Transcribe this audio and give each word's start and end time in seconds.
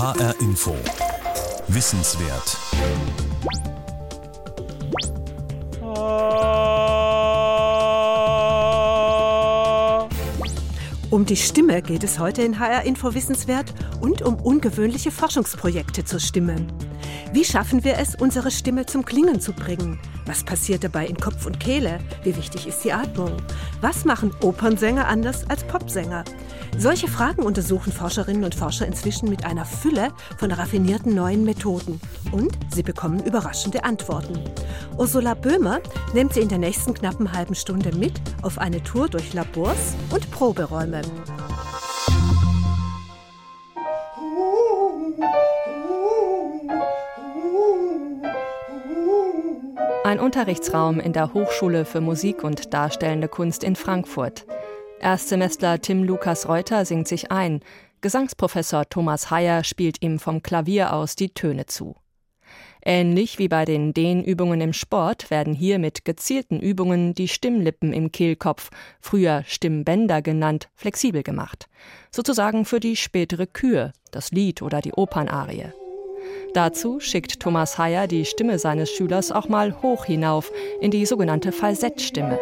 HR 0.00 0.34
Info. 0.40 0.74
Wissenswert. 1.68 2.56
Um 11.10 11.26
die 11.26 11.36
Stimme 11.36 11.82
geht 11.82 12.02
es 12.02 12.18
heute 12.18 12.40
in 12.40 12.58
HR 12.58 12.84
Info 12.84 13.12
Wissenswert 13.12 13.74
und 14.00 14.22
um 14.22 14.36
ungewöhnliche 14.36 15.10
Forschungsprojekte 15.10 16.02
zur 16.06 16.20
Stimme. 16.20 16.66
Wie 17.32 17.44
schaffen 17.44 17.84
wir 17.84 17.98
es, 17.98 18.14
unsere 18.14 18.50
Stimme 18.50 18.86
zum 18.86 19.04
Klingen 19.04 19.40
zu 19.40 19.52
bringen? 19.52 19.98
Was 20.26 20.44
passiert 20.44 20.84
dabei 20.84 21.06
in 21.06 21.16
Kopf 21.16 21.46
und 21.46 21.60
Kehle? 21.60 21.98
Wie 22.22 22.36
wichtig 22.36 22.66
ist 22.66 22.84
die 22.84 22.92
Atmung? 22.92 23.36
Was 23.80 24.04
machen 24.04 24.32
Opernsänger 24.42 25.06
anders 25.06 25.48
als 25.48 25.64
Popsänger? 25.64 26.24
Solche 26.78 27.08
Fragen 27.08 27.42
untersuchen 27.42 27.92
Forscherinnen 27.92 28.44
und 28.44 28.54
Forscher 28.54 28.86
inzwischen 28.86 29.28
mit 29.28 29.44
einer 29.44 29.64
Fülle 29.64 30.12
von 30.38 30.50
raffinierten 30.50 31.14
neuen 31.14 31.44
Methoden. 31.44 32.00
Und 32.32 32.56
sie 32.72 32.82
bekommen 32.82 33.24
überraschende 33.24 33.84
Antworten. 33.84 34.38
Ursula 34.96 35.34
Böhmer 35.34 35.80
nimmt 36.14 36.34
sie 36.34 36.40
in 36.40 36.48
der 36.48 36.58
nächsten 36.58 36.94
knappen 36.94 37.32
halben 37.32 37.54
Stunde 37.54 37.94
mit 37.96 38.20
auf 38.42 38.58
eine 38.58 38.82
Tour 38.82 39.08
durch 39.08 39.32
Labors 39.32 39.94
und 40.10 40.30
Proberäume. 40.30 41.02
Ein 50.10 50.18
Unterrichtsraum 50.18 50.98
in 50.98 51.12
der 51.12 51.34
Hochschule 51.34 51.84
für 51.84 52.00
Musik 52.00 52.42
und 52.42 52.74
Darstellende 52.74 53.28
Kunst 53.28 53.62
in 53.62 53.76
Frankfurt. 53.76 54.44
Erstsemestler 54.98 55.80
Tim 55.80 56.02
Lukas 56.02 56.48
Reuter 56.48 56.84
singt 56.84 57.06
sich 57.06 57.30
ein. 57.30 57.60
Gesangsprofessor 58.00 58.88
Thomas 58.88 59.30
Heyer 59.30 59.62
spielt 59.62 60.02
ihm 60.02 60.18
vom 60.18 60.42
Klavier 60.42 60.94
aus 60.94 61.14
die 61.14 61.32
Töne 61.32 61.66
zu. 61.66 61.94
Ähnlich 62.84 63.38
wie 63.38 63.46
bei 63.46 63.64
den 63.64 63.94
Dehnübungen 63.94 64.60
im 64.60 64.72
Sport 64.72 65.30
werden 65.30 65.54
hier 65.54 65.78
mit 65.78 66.04
gezielten 66.04 66.58
Übungen 66.58 67.14
die 67.14 67.28
Stimmlippen 67.28 67.92
im 67.92 68.10
Kehlkopf, 68.10 68.70
früher 69.00 69.44
Stimmbänder 69.46 70.22
genannt, 70.22 70.70
flexibel 70.74 71.22
gemacht. 71.22 71.68
Sozusagen 72.10 72.64
für 72.64 72.80
die 72.80 72.96
spätere 72.96 73.46
Kür, 73.46 73.92
das 74.10 74.32
Lied 74.32 74.60
oder 74.60 74.80
die 74.80 74.92
Opernarie. 74.92 75.66
Dazu 76.54 77.00
schickt 77.00 77.40
Thomas 77.40 77.78
Heyer 77.78 78.06
die 78.06 78.24
Stimme 78.24 78.58
seines 78.58 78.90
Schülers 78.90 79.30
auch 79.32 79.48
mal 79.48 79.82
hoch 79.82 80.04
hinauf 80.04 80.50
in 80.80 80.90
die 80.90 81.06
sogenannte 81.06 81.52
Falsettstimme. 81.52 82.38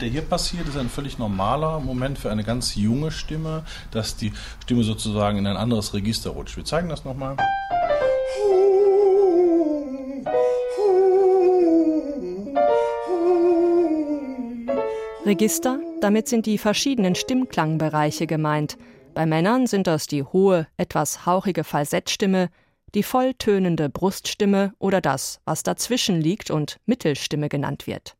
der 0.00 0.08
hier 0.08 0.22
passiert, 0.22 0.66
ist 0.68 0.76
ein 0.76 0.88
völlig 0.88 1.18
normaler 1.18 1.80
Moment 1.80 2.18
für 2.18 2.30
eine 2.30 2.44
ganz 2.44 2.74
junge 2.74 3.10
Stimme, 3.10 3.64
dass 3.90 4.16
die 4.16 4.32
Stimme 4.62 4.82
sozusagen 4.82 5.38
in 5.38 5.46
ein 5.46 5.56
anderes 5.56 5.94
Register 5.94 6.30
rutscht. 6.30 6.56
Wir 6.56 6.64
zeigen 6.64 6.88
das 6.88 7.04
nochmal. 7.04 7.36
Register, 15.30 15.78
damit 16.00 16.26
sind 16.26 16.44
die 16.46 16.58
verschiedenen 16.58 17.14
Stimmklangbereiche 17.14 18.26
gemeint. 18.26 18.76
Bei 19.14 19.26
Männern 19.26 19.68
sind 19.68 19.86
das 19.86 20.08
die 20.08 20.24
hohe, 20.24 20.66
etwas 20.76 21.24
hauchige 21.24 21.62
Falsettstimme, 21.62 22.48
die 22.96 23.04
volltönende 23.04 23.90
Bruststimme 23.90 24.72
oder 24.80 25.00
das, 25.00 25.40
was 25.44 25.62
dazwischen 25.62 26.20
liegt 26.20 26.50
und 26.50 26.80
Mittelstimme 26.84 27.48
genannt 27.48 27.86
wird. 27.86 28.16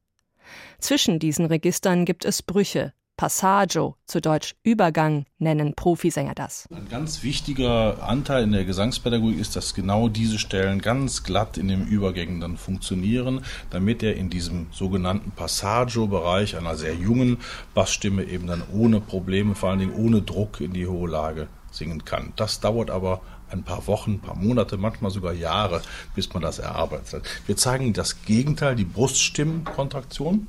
Zwischen 0.78 1.18
diesen 1.18 1.46
Registern 1.46 2.04
gibt 2.04 2.24
es 2.24 2.44
Brüche. 2.44 2.92
Passaggio, 3.20 3.96
zu 4.06 4.22
Deutsch 4.22 4.54
Übergang, 4.62 5.26
nennen 5.38 5.74
Profisänger 5.74 6.34
das. 6.34 6.64
Ein 6.74 6.88
ganz 6.88 7.22
wichtiger 7.22 8.02
Anteil 8.02 8.44
in 8.44 8.52
der 8.52 8.64
Gesangspädagogik 8.64 9.38
ist, 9.38 9.56
dass 9.56 9.74
genau 9.74 10.08
diese 10.08 10.38
Stellen 10.38 10.80
ganz 10.80 11.22
glatt 11.22 11.58
in 11.58 11.68
den 11.68 11.86
Übergängen 11.86 12.40
dann 12.40 12.56
funktionieren, 12.56 13.42
damit 13.68 14.02
er 14.02 14.16
in 14.16 14.30
diesem 14.30 14.68
sogenannten 14.70 15.32
Passaggio-Bereich 15.32 16.56
einer 16.56 16.76
sehr 16.76 16.94
jungen 16.94 17.36
Bassstimme 17.74 18.24
eben 18.24 18.46
dann 18.46 18.62
ohne 18.72 19.02
Probleme, 19.02 19.54
vor 19.54 19.68
allen 19.68 19.80
Dingen 19.80 19.94
ohne 19.94 20.22
Druck 20.22 20.62
in 20.62 20.72
die 20.72 20.86
hohe 20.86 21.10
Lage 21.10 21.48
singen 21.70 22.06
kann. 22.06 22.32
Das 22.36 22.60
dauert 22.60 22.90
aber 22.90 23.20
ein 23.50 23.64
paar 23.64 23.86
Wochen, 23.86 24.12
ein 24.12 24.20
paar 24.20 24.36
Monate, 24.36 24.78
manchmal 24.78 25.10
sogar 25.10 25.34
Jahre, 25.34 25.82
bis 26.14 26.32
man 26.32 26.42
das 26.42 26.58
erarbeitet 26.58 27.12
hat. 27.12 27.22
Wir 27.46 27.58
zeigen 27.58 27.92
das 27.92 28.22
Gegenteil, 28.22 28.76
die 28.76 28.86
Bruststimmenkontraktion. 28.86 30.48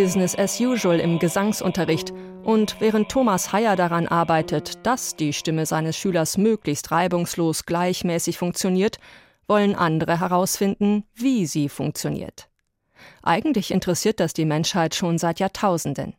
Business 0.00 0.36
as 0.36 0.60
usual 0.60 1.00
im 1.00 1.18
Gesangsunterricht. 1.18 2.12
Und 2.44 2.76
während 2.78 3.08
Thomas 3.08 3.52
Heyer 3.52 3.74
daran 3.74 4.06
arbeitet, 4.06 4.86
dass 4.86 5.16
die 5.16 5.32
Stimme 5.32 5.66
seines 5.66 5.96
Schülers 5.96 6.38
möglichst 6.38 6.92
reibungslos 6.92 7.66
gleichmäßig 7.66 8.38
funktioniert, 8.38 8.98
wollen 9.48 9.74
andere 9.74 10.20
herausfinden, 10.20 11.02
wie 11.16 11.46
sie 11.46 11.68
funktioniert. 11.68 12.48
Eigentlich 13.24 13.72
interessiert 13.72 14.20
das 14.20 14.34
die 14.34 14.44
Menschheit 14.44 14.94
schon 14.94 15.18
seit 15.18 15.40
Jahrtausenden. 15.40 16.14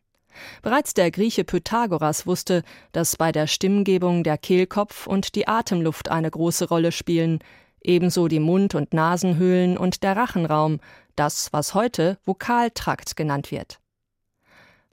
Bereits 0.60 0.92
der 0.92 1.10
Grieche 1.10 1.44
Pythagoras 1.44 2.26
wusste, 2.26 2.64
dass 2.92 3.16
bei 3.16 3.32
der 3.32 3.46
Stimmgebung 3.46 4.24
der 4.24 4.36
Kehlkopf 4.36 5.06
und 5.06 5.34
die 5.34 5.48
Atemluft 5.48 6.10
eine 6.10 6.30
große 6.30 6.68
Rolle 6.68 6.92
spielen, 6.92 7.38
ebenso 7.80 8.28
die 8.28 8.40
Mund- 8.40 8.74
und 8.74 8.92
Nasenhöhlen 8.92 9.78
und 9.78 10.02
der 10.02 10.18
Rachenraum, 10.18 10.80
das, 11.20 11.52
was 11.52 11.74
heute 11.74 12.18
Vokaltrakt 12.24 13.14
genannt 13.14 13.50
wird. 13.50 13.78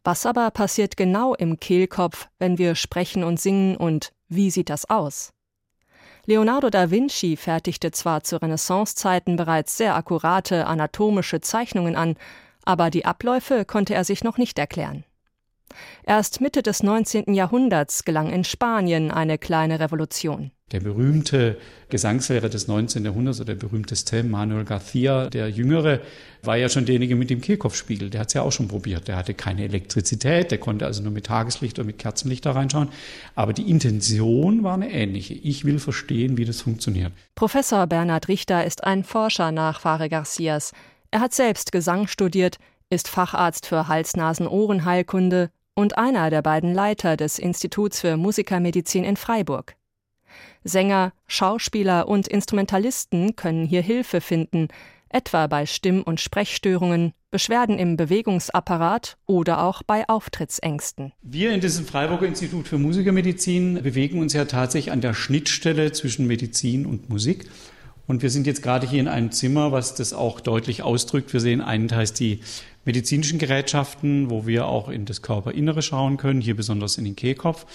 Was 0.04 0.26
aber 0.26 0.52
passiert 0.52 0.98
genau 0.98 1.34
im 1.34 1.60
Kehlkopf, 1.60 2.28
wenn 2.38 2.58
wir 2.58 2.76
sprechen 2.76 3.24
und 3.24 3.40
singen 3.40 3.78
und 3.78 4.12
wie 4.28 4.52
sieht 4.52 4.70
das 4.70 4.90
aus? 4.90 5.32
Leonardo 6.26 6.70
da 6.70 6.92
Vinci 6.92 7.38
fertigte 7.38 7.92
zwar 7.92 8.24
zu 8.24 8.42
Renaissancezeiten 8.42 9.38
bereits 9.38 9.78
sehr 9.78 9.96
akkurate 9.96 10.68
anatomische 10.68 11.40
Zeichnungen 11.40 11.96
an, 11.96 12.18
aber 12.66 12.90
die 12.90 13.06
Abläufe 13.06 13.64
konnte 13.64 13.96
er 13.96 14.04
sich 14.04 14.26
noch 14.26 14.38
nicht 14.38 14.60
erklären. 14.60 15.06
Erst 16.04 16.42
Mitte 16.42 16.64
des 16.64 16.84
19. 16.84 17.34
Jahrhunderts 17.34 18.04
gelang 18.06 18.32
in 18.32 18.44
Spanien 18.44 19.12
eine 19.12 19.38
kleine 19.38 19.80
Revolution. 19.80 20.52
Der 20.74 20.82
berühmte 20.82 21.58
Gesangslehrer 21.88 22.50
des 22.50 22.68
19. 22.68 23.06
Jahrhunderts 23.06 23.40
oder 23.40 23.56
der 23.56 23.68
berühmteste 23.68 24.22
Manuel 24.24 24.66
García, 24.66 25.30
der 25.30 25.50
Jüngere, 25.50 26.02
war 26.44 26.58
ja 26.58 26.68
schon 26.68 26.86
derjenige 26.86 27.16
mit 27.16 27.30
dem 27.30 27.40
Kehlkopfspiegel. 27.40 28.10
Der 28.10 28.20
hat 28.20 28.28
es 28.28 28.34
ja 28.34 28.42
auch 28.42 28.52
schon 28.52 28.68
probiert. 28.68 29.08
Der 29.08 29.16
hatte 29.16 29.34
keine 29.34 29.64
Elektrizität, 29.64 30.52
der 30.52 30.58
konnte 30.58 30.86
also 30.86 31.02
nur 31.02 31.14
mit 31.14 31.28
Tageslicht 31.28 31.80
oder 31.80 31.86
mit 31.86 32.00
Kerzenlicht 32.00 32.46
da 32.46 32.52
reinschauen. 32.52 32.90
Aber 33.34 33.54
die 33.54 33.70
Intention 33.70 34.64
war 34.64 34.74
eine 34.74 34.92
ähnliche. 34.92 35.36
Ich 35.36 35.64
will 35.64 35.80
verstehen, 35.80 36.36
wie 36.36 36.44
das 36.44 36.60
funktioniert. 36.60 37.14
Professor 37.36 37.88
Bernhard 37.88 38.28
Richter 38.28 38.66
ist 38.66 38.84
ein 38.84 39.06
Forscher 39.06 39.54
Nachfahre 39.54 40.10
Garcias. 40.10 40.74
Er 41.12 41.22
hat 41.22 41.34
selbst 41.34 41.72
Gesang 41.72 42.08
studiert, 42.08 42.58
ist 42.90 43.08
Facharzt 43.08 43.66
für 43.68 43.88
Hals-Nasen-Ohrenheilkunde 43.88 45.50
und 45.78 46.00
einer 46.00 46.32
der 46.32 46.42
beiden 46.42 46.74
Leiter 46.74 47.18
des 47.18 47.38
Instituts 47.38 48.02
für 48.02 48.18
Musikermedizin 48.18 49.04
in 49.04 49.16
Freiburg. 49.16 49.76
Sänger, 50.64 51.14
Schauspieler 51.28 52.08
und 52.08 52.28
Instrumentalisten 52.28 53.36
können 53.36 53.64
hier 53.64 53.84
Hilfe 53.84 54.20
finden, 54.20 54.70
etwa 55.10 55.46
bei 55.46 55.68
Stimm- 55.68 56.02
und 56.02 56.20
Sprechstörungen, 56.20 57.14
Beschwerden 57.30 57.78
im 57.78 57.96
Bewegungsapparat 57.96 59.18
oder 59.28 59.64
auch 59.64 59.84
bei 59.84 60.10
Auftrittsängsten. 60.10 61.14
Wir 61.22 61.52
in 61.52 61.62
diesem 61.62 61.86
Freiburger 61.86 62.26
Institut 62.26 62.68
für 62.68 62.80
Musikermedizin 62.80 63.84
bewegen 63.84 64.20
uns 64.20 64.34
ja 64.34 64.46
tatsächlich 64.46 64.92
an 64.92 65.02
der 65.02 65.14
Schnittstelle 65.14 65.92
zwischen 65.92 66.26
Medizin 66.26 66.88
und 66.88 67.10
Musik. 67.10 67.46
Und 68.08 68.24
wir 68.24 68.32
sind 68.32 68.48
jetzt 68.48 68.64
gerade 68.64 68.90
hier 68.90 69.02
in 69.02 69.08
einem 69.08 69.32
Zimmer, 69.32 69.72
was 69.72 69.94
das 69.94 70.14
auch 70.14 70.40
deutlich 70.40 70.82
ausdrückt. 70.82 71.34
Wir 71.34 71.42
sehen 71.42 71.62
einen 71.62 71.90
Teil 71.90 72.08
die 72.08 72.40
medizinischen 72.88 73.38
Gerätschaften, 73.38 74.32
wo 74.32 74.48
wir 74.48 74.66
auch 74.66 74.88
in 74.88 75.06
das 75.06 75.22
Körperinnere 75.22 75.82
schauen 75.82 76.16
können, 76.16 76.40
hier 76.40 76.56
besonders 76.56 76.98
in 76.98 77.04
den 77.04 77.18
Kehlkopf. 77.18 77.66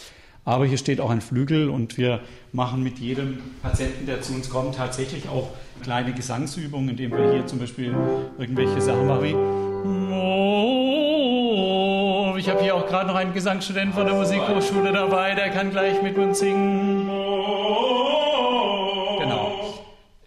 Aber 0.45 0.67
hier 0.67 0.79
steht 0.79 1.01
auch 1.01 1.11
ein 1.11 1.21
Flügel 1.21 1.69
und 1.69 1.99
wir 1.99 2.21
machen 2.53 2.83
mit 2.83 2.99
jedem 2.99 3.39
Patienten, 3.61 4.07
der 4.07 4.23
zu 4.23 4.33
uns 4.33 4.49
kommt, 4.49 4.75
tatsächlich 4.75 5.29
auch 5.29 5.51
kleine 5.83 6.13
Gesangsübungen, 6.15 6.89
indem 6.89 7.13
wir 7.13 7.31
hier 7.31 7.47
zum 7.47 7.61
Beispiel 7.61 7.95
irgendwelche 8.39 8.81
Sachen 8.81 9.07
machen 9.07 9.23
wie 9.23 9.37
Ich 12.41 12.49
habe 12.49 12.63
hier 12.63 12.75
auch 12.75 12.87
gerade 12.89 13.07
noch 13.07 13.15
einen 13.15 13.35
Gesangsstudenten 13.35 13.93
von 13.93 14.07
der 14.07 14.15
Musikhochschule 14.15 14.93
dabei, 14.93 15.35
der 15.35 15.51
kann 15.51 15.71
gleich 15.71 16.03
mit 16.03 16.17
uns 16.17 16.39
singen. 16.41 17.02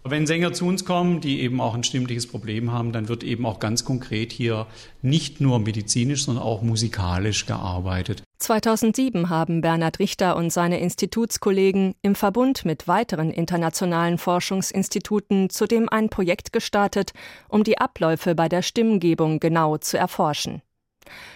Wenn 0.07 0.28
Sänger 0.28 0.54
zu 0.54 0.68
uns 0.68 0.86
kommen, 0.86 1.19
die 1.19 1.42
eben 1.42 1.60
auch 1.60 1.74
ein 1.74 1.84
stimmliches 1.84 2.28
Problem 2.28 2.72
haben, 2.72 2.92
dann 2.92 3.07
wird 3.07 3.24
eben 3.24 3.44
auch 3.44 3.60
ganz 3.60 3.86
konkret 3.86 4.31
hier 4.31 4.68
nicht 5.02 5.42
nur 5.42 5.57
medizinisch, 5.57 6.25
sondern 6.25 6.44
auch 6.44 6.62
musikalisch 6.62 7.48
gearbeitet. 7.48 8.22
2007 8.38 9.31
haben 9.31 9.62
Bernhard 9.62 9.98
Richter 9.98 10.36
und 10.36 10.52
seine 10.52 10.80
Institutskollegen 10.80 11.96
im 12.04 12.13
Verbund 12.13 12.66
mit 12.66 12.88
weiteren 12.88 13.31
internationalen 13.31 14.19
Forschungsinstituten 14.19 15.50
zudem 15.50 15.90
ein 15.90 16.10
Projekt 16.10 16.54
gestartet, 16.54 17.13
um 17.50 17.63
die 17.63 17.80
Abläufe 17.80 18.36
bei 18.36 18.48
der 18.48 18.62
Stimmgebung 18.62 19.40
genau 19.40 19.78
zu 19.78 19.98
erforschen. 19.98 20.62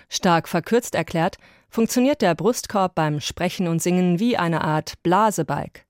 Stark 0.09 0.47
verkürzt 0.47 0.93
erklärt, 0.93 1.37
funktioniert 1.71 2.21
der 2.21 2.35
Brustkorb 2.35 2.93
beim 2.93 3.19
Sprechen 3.19 3.67
und 3.67 3.81
Singen 3.81 4.19
wie 4.19 4.37
eine 4.37 4.61
Art 4.61 4.93
Blasebalg. 5.01 5.88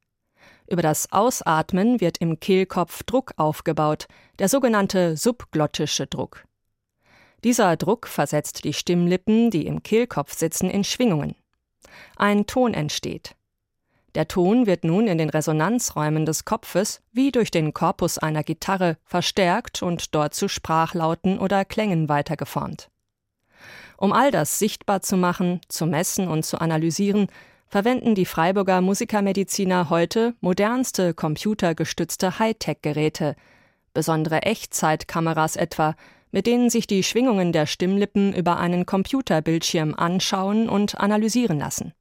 Über 0.70 0.84
das 0.84 1.12
Ausatmen 1.12 2.00
wird 2.00 2.20
im 2.20 2.40
Kehlkopf 2.40 3.02
Druck 3.04 3.34
aufgebaut, 3.38 4.08
der 4.38 4.50
sogenannte 4.50 5.18
subglottische 5.18 6.06
Druck. 6.06 6.46
Dieser 7.44 7.76
Druck 7.76 8.08
versetzt 8.08 8.64
die 8.66 8.74
Stimmlippen, 8.74 9.50
die 9.50 9.66
im 9.66 9.82
Kehlkopf 9.82 10.34
sitzen, 10.34 10.70
in 10.70 10.84
Schwingungen. 10.84 11.36
Ein 12.18 12.46
Ton 12.46 12.76
entsteht. 12.76 13.36
Der 14.14 14.28
Ton 14.28 14.68
wird 14.68 14.84
nun 14.84 15.08
in 15.08 15.18
den 15.18 15.30
Resonanzräumen 15.30 16.26
des 16.26 16.46
Kopfes 16.46 17.02
wie 17.12 17.32
durch 17.32 17.50
den 17.50 17.74
Korpus 17.74 18.18
einer 18.20 18.44
Gitarre 18.44 18.98
verstärkt 19.06 19.82
und 19.82 20.14
dort 20.14 20.36
zu 20.36 20.48
Sprachlauten 20.48 21.40
oder 21.40 21.66
Klängen 21.66 22.10
weitergeformt. 22.10 22.90
Um 23.98 24.14
all 24.14 24.32
das 24.32 24.60
sichtbar 24.60 25.02
zu 25.02 25.18
machen, 25.18 25.62
zu 25.68 25.86
messen 25.86 26.28
und 26.28 26.46
zu 26.46 26.62
analysieren, 26.62 27.28
verwenden 27.70 28.16
die 28.16 28.26
Freiburger 28.26 28.82
Musikermediziner 28.82 29.90
heute 29.90 30.34
modernste 30.42 31.14
computergestützte 31.14 32.40
Hightech-Geräte, 32.40 33.36
besondere 33.94 34.42
Echtzeitkameras 34.42 35.56
etwa, 35.56 35.96
mit 36.32 36.48
denen 36.48 36.70
sich 36.70 36.88
die 36.88 37.04
Schwingungen 37.04 37.54
der 37.54 37.66
Stimmlippen 37.66 38.34
über 38.34 38.58
einen 38.58 38.86
Computerbildschirm 38.86 39.94
anschauen 39.96 40.68
und 40.68 41.00
analysieren 41.00 41.60
lassen. 41.60 41.94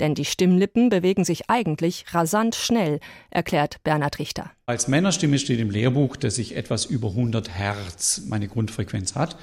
Denn 0.00 0.16
die 0.16 0.24
Stimmlippen 0.24 0.88
bewegen 0.88 1.24
sich 1.24 1.48
eigentlich 1.48 2.06
rasant 2.12 2.56
schnell, 2.56 2.98
erklärt 3.30 3.82
Bernhard 3.84 4.18
Richter. 4.18 4.50
Als 4.66 4.88
Männerstimme 4.88 5.38
steht 5.38 5.60
im 5.60 5.70
Lehrbuch, 5.70 6.16
dass 6.16 6.38
ich 6.38 6.56
etwas 6.56 6.84
über 6.84 7.10
100 7.10 7.50
Hertz 7.56 8.22
meine 8.26 8.48
Grundfrequenz 8.48 9.14
hat. 9.14 9.36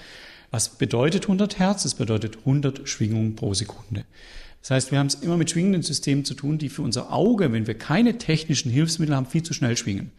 Was 0.52 0.78
bedeutet 0.78 1.24
100 1.24 1.60
Hertz? 1.60 1.86
Es 1.86 1.96
bedeutet 1.96 2.40
100 2.40 2.90
Schwingungen 2.90 3.36
pro 3.36 3.54
Sekunde. 3.54 4.04
Das 4.62 4.72
heißt, 4.72 4.92
wir 4.92 5.00
haben 5.00 5.08
es 5.08 5.16
immer 5.16 5.38
mit 5.38 5.50
schwingenden 5.50 5.84
Systemen 5.84 6.26
zu 6.26 6.34
tun, 6.34 6.58
die 6.58 6.70
für 6.70 6.82
unser 6.82 7.14
Auge, 7.14 7.52
wenn 7.52 7.68
wir 7.68 7.78
keine 7.78 8.18
technischen 8.18 8.72
Hilfsmittel 8.72 9.16
haben, 9.16 9.26
viel 9.26 9.44
zu 9.44 9.54
schnell 9.54 9.78
schwingen. 9.78 10.12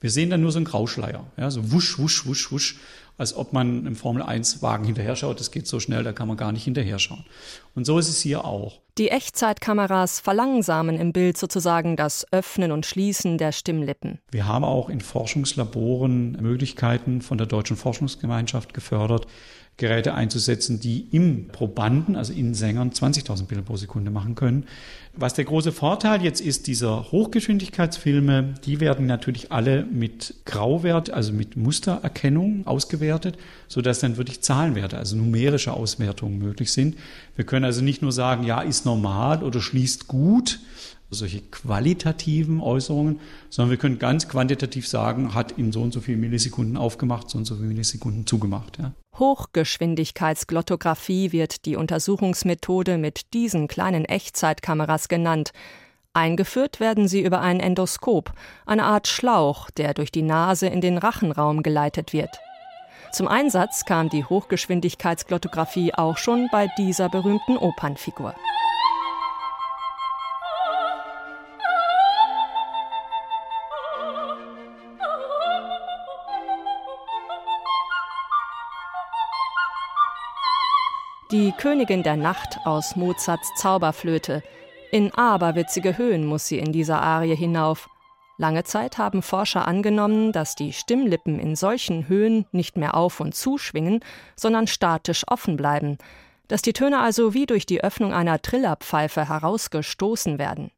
Wir 0.00 0.10
sehen 0.10 0.28
dann 0.28 0.42
nur 0.42 0.52
so 0.52 0.58
einen 0.58 0.66
Grauschleier, 0.66 1.24
ja, 1.38 1.50
so 1.50 1.72
wusch, 1.72 1.98
wusch, 1.98 2.26
wusch, 2.26 2.52
wusch, 2.52 2.78
als 3.16 3.34
ob 3.34 3.54
man 3.54 3.86
im 3.86 3.96
Formel-1-Wagen 3.96 4.84
hinterher 4.84 5.16
schaut. 5.16 5.40
Das 5.40 5.50
geht 5.50 5.66
so 5.66 5.80
schnell, 5.80 6.04
da 6.04 6.12
kann 6.12 6.28
man 6.28 6.36
gar 6.36 6.52
nicht 6.52 6.64
hinterher 6.64 6.98
schauen. 6.98 7.24
Und 7.74 7.86
so 7.86 7.98
ist 7.98 8.08
es 8.08 8.20
hier 8.20 8.44
auch. 8.44 8.80
Die 8.98 9.08
Echtzeitkameras 9.08 10.20
verlangsamen 10.20 10.98
im 10.98 11.12
Bild 11.12 11.38
sozusagen 11.38 11.96
das 11.96 12.30
Öffnen 12.30 12.72
und 12.72 12.84
Schließen 12.84 13.38
der 13.38 13.52
Stimmlippen. 13.52 14.18
Wir 14.30 14.46
haben 14.46 14.64
auch 14.64 14.90
in 14.90 15.00
Forschungslaboren 15.00 16.32
Möglichkeiten 16.32 17.22
von 17.22 17.38
der 17.38 17.46
Deutschen 17.46 17.76
Forschungsgemeinschaft 17.76 18.74
gefördert, 18.74 19.26
Geräte 19.78 20.14
einzusetzen, 20.14 20.80
die 20.80 21.06
im 21.10 21.48
Probanden, 21.48 22.16
also 22.16 22.32
in 22.32 22.54
Sängern, 22.54 22.92
20.000 22.92 23.44
Bilder 23.46 23.62
pro 23.62 23.76
Sekunde 23.76 24.10
machen 24.10 24.34
können. 24.34 24.64
Was 25.14 25.34
der 25.34 25.44
große 25.44 25.72
Vorteil 25.72 26.22
jetzt 26.22 26.40
ist, 26.40 26.66
dieser 26.66 27.10
Hochgeschwindigkeitsfilme, 27.12 28.54
die 28.64 28.80
werden 28.80 29.06
natürlich 29.06 29.52
alle 29.52 29.84
mit 29.84 30.34
Grauwert, 30.46 31.10
also 31.10 31.32
mit 31.32 31.56
Mustererkennung 31.56 32.66
ausgewertet, 32.66 33.36
sodass 33.68 34.00
dann 34.00 34.16
wirklich 34.16 34.40
Zahlenwerte, 34.40 34.96
also 34.96 35.16
numerische 35.16 35.72
Auswertungen 35.72 36.38
möglich 36.38 36.72
sind. 36.72 36.96
Wir 37.34 37.44
können 37.44 37.64
also 37.66 37.82
nicht 37.82 38.00
nur 38.00 38.12
sagen, 38.12 38.44
ja, 38.44 38.62
ist 38.62 38.86
normal 38.86 39.42
oder 39.42 39.60
schließt 39.60 40.06
gut, 40.06 40.58
solche 41.10 41.40
qualitativen 41.40 42.60
Äußerungen, 42.60 43.20
sondern 43.48 43.70
wir 43.70 43.78
können 43.78 43.98
ganz 43.98 44.28
quantitativ 44.28 44.86
sagen, 44.88 45.34
hat 45.34 45.52
in 45.52 45.72
so 45.72 45.82
und 45.82 45.92
so 45.92 46.00
vielen 46.00 46.20
Millisekunden 46.20 46.76
aufgemacht, 46.76 47.30
so 47.30 47.38
und 47.38 47.44
so 47.44 47.54
viele 47.56 47.68
Millisekunden 47.68 48.26
zugemacht. 48.26 48.78
Ja. 48.78 48.92
Hochgeschwindigkeitsglottographie 49.18 51.32
wird 51.32 51.64
die 51.64 51.76
Untersuchungsmethode 51.76 52.98
mit 52.98 53.32
diesen 53.34 53.68
kleinen 53.68 54.04
Echtzeitkameras 54.04 55.08
genannt. 55.08 55.52
Eingeführt 56.12 56.80
werden 56.80 57.08
sie 57.08 57.22
über 57.22 57.40
ein 57.40 57.60
Endoskop, 57.60 58.32
eine 58.64 58.84
Art 58.84 59.06
Schlauch, 59.06 59.70
der 59.70 59.94
durch 59.94 60.10
die 60.10 60.22
Nase 60.22 60.66
in 60.66 60.80
den 60.80 60.98
Rachenraum 60.98 61.62
geleitet 61.62 62.12
wird. 62.12 62.30
Zum 63.12 63.28
Einsatz 63.28 63.84
kam 63.84 64.08
die 64.08 64.24
Hochgeschwindigkeitsglottographie 64.24 65.94
auch 65.94 66.16
schon 66.16 66.48
bei 66.50 66.68
dieser 66.78 67.08
berühmten 67.08 67.56
Opernfigur. 67.56 68.34
Königin 81.66 82.04
der 82.04 82.16
Nacht 82.16 82.60
aus 82.64 82.94
Mozarts 82.94 83.52
Zauberflöte. 83.56 84.44
In 84.92 85.12
aberwitzige 85.12 85.98
Höhen 85.98 86.24
muss 86.24 86.46
sie 86.46 86.60
in 86.60 86.70
dieser 86.70 87.02
Arie 87.02 87.34
hinauf. 87.34 87.88
Lange 88.38 88.62
Zeit 88.62 88.98
haben 88.98 89.20
Forscher 89.20 89.66
angenommen, 89.66 90.30
dass 90.30 90.54
die 90.54 90.72
Stimmlippen 90.72 91.40
in 91.40 91.56
solchen 91.56 92.06
Höhen 92.06 92.46
nicht 92.52 92.76
mehr 92.76 92.94
auf 92.94 93.18
und 93.18 93.34
zuschwingen, 93.34 93.98
sondern 94.36 94.68
statisch 94.68 95.24
offen 95.26 95.56
bleiben, 95.56 95.98
dass 96.46 96.62
die 96.62 96.72
Töne 96.72 97.00
also 97.00 97.34
wie 97.34 97.46
durch 97.46 97.66
die 97.66 97.82
Öffnung 97.82 98.14
einer 98.14 98.40
Trillerpfeife 98.40 99.28
herausgestoßen 99.28 100.38
werden. 100.38 100.70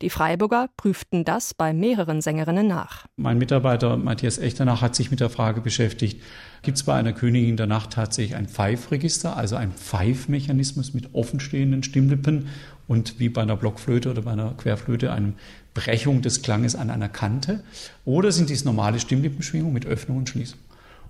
Die 0.00 0.10
Freiburger 0.10 0.68
prüften 0.76 1.24
das 1.24 1.54
bei 1.54 1.72
mehreren 1.72 2.20
Sängerinnen 2.20 2.66
nach. 2.66 3.06
Mein 3.16 3.38
Mitarbeiter 3.38 3.96
Matthias 3.96 4.38
Echternach 4.38 4.82
hat 4.82 4.94
sich 4.94 5.10
mit 5.10 5.20
der 5.20 5.30
Frage 5.30 5.60
beschäftigt, 5.60 6.20
gibt 6.62 6.76
es 6.76 6.84
bei 6.84 6.94
einer 6.94 7.12
Königin 7.12 7.56
der 7.56 7.66
Nacht 7.66 7.90
tatsächlich 7.90 8.36
ein 8.36 8.48
Pfeifregister, 8.48 9.36
also 9.36 9.56
ein 9.56 9.72
Pfeifmechanismus 9.72 10.94
mit 10.94 11.14
offenstehenden 11.14 11.82
Stimmlippen 11.82 12.48
und 12.88 13.18
wie 13.18 13.28
bei 13.28 13.42
einer 13.42 13.56
Blockflöte 13.56 14.10
oder 14.10 14.22
bei 14.22 14.32
einer 14.32 14.54
Querflöte 14.54 15.12
eine 15.12 15.34
Brechung 15.74 16.22
des 16.22 16.42
Klanges 16.42 16.76
an 16.76 16.90
einer 16.90 17.08
Kante? 17.08 17.62
Oder 18.04 18.32
sind 18.32 18.50
dies 18.50 18.64
normale 18.64 19.00
Stimmlippenschwingungen 19.00 19.72
mit 19.72 19.86
Öffnung 19.86 20.18
und 20.18 20.28
Schließung? 20.28 20.58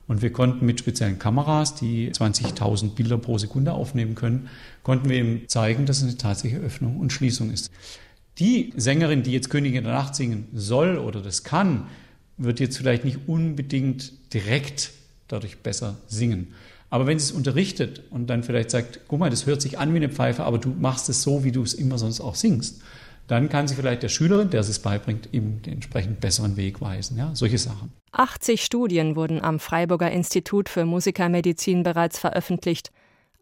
Und 0.08 0.20
wir 0.20 0.32
konnten 0.32 0.66
mit 0.66 0.80
speziellen 0.80 1.18
Kameras, 1.18 1.74
die 1.74 2.10
20.000 2.10 2.94
Bilder 2.94 3.18
pro 3.18 3.38
Sekunde 3.38 3.72
aufnehmen 3.72 4.14
können, 4.14 4.48
konnten 4.82 5.08
wir 5.08 5.18
ihm 5.18 5.48
zeigen, 5.48 5.86
dass 5.86 5.98
es 5.98 6.04
eine 6.04 6.16
tatsächliche 6.16 6.62
Öffnung 6.62 6.98
und 6.98 7.12
Schließung 7.12 7.50
ist. 7.50 7.70
Die 8.38 8.72
Sängerin, 8.76 9.22
die 9.22 9.32
jetzt 9.32 9.50
Königin 9.50 9.84
der 9.84 9.92
Nacht 9.92 10.14
singen 10.14 10.48
soll 10.54 10.98
oder 10.98 11.20
das 11.20 11.44
kann, 11.44 11.86
wird 12.38 12.60
jetzt 12.60 12.78
vielleicht 12.78 13.04
nicht 13.04 13.28
unbedingt 13.28 14.12
direkt 14.32 14.92
dadurch 15.28 15.58
besser 15.58 15.96
singen. 16.06 16.54
Aber 16.90 17.06
wenn 17.06 17.18
sie 17.18 17.24
es 17.24 17.32
unterrichtet 17.32 18.02
und 18.10 18.28
dann 18.28 18.42
vielleicht 18.42 18.70
sagt, 18.70 19.00
guck 19.08 19.18
mal, 19.18 19.30
das 19.30 19.46
hört 19.46 19.62
sich 19.62 19.78
an 19.78 19.92
wie 19.92 19.96
eine 19.96 20.10
Pfeife, 20.10 20.44
aber 20.44 20.58
du 20.58 20.70
machst 20.70 21.08
es 21.08 21.22
so, 21.22 21.42
wie 21.44 21.52
du 21.52 21.62
es 21.62 21.72
immer 21.72 21.96
sonst 21.98 22.20
auch 22.20 22.34
singst, 22.34 22.82
dann 23.28 23.48
kann 23.48 23.66
sie 23.66 23.74
vielleicht 23.76 24.02
der 24.02 24.08
Schülerin, 24.08 24.50
der 24.50 24.60
es 24.60 24.78
beibringt, 24.78 25.28
ihm 25.32 25.62
den 25.62 25.74
entsprechend 25.74 26.20
besseren 26.20 26.56
Weg 26.56 26.80
weisen. 26.80 27.16
Ja, 27.16 27.30
solche 27.34 27.56
Sachen. 27.56 27.92
80 28.12 28.62
Studien 28.62 29.16
wurden 29.16 29.40
am 29.40 29.58
Freiburger 29.58 30.10
Institut 30.10 30.68
für 30.68 30.84
Musikermedizin 30.84 31.82
bereits 31.82 32.18
veröffentlicht. 32.18 32.90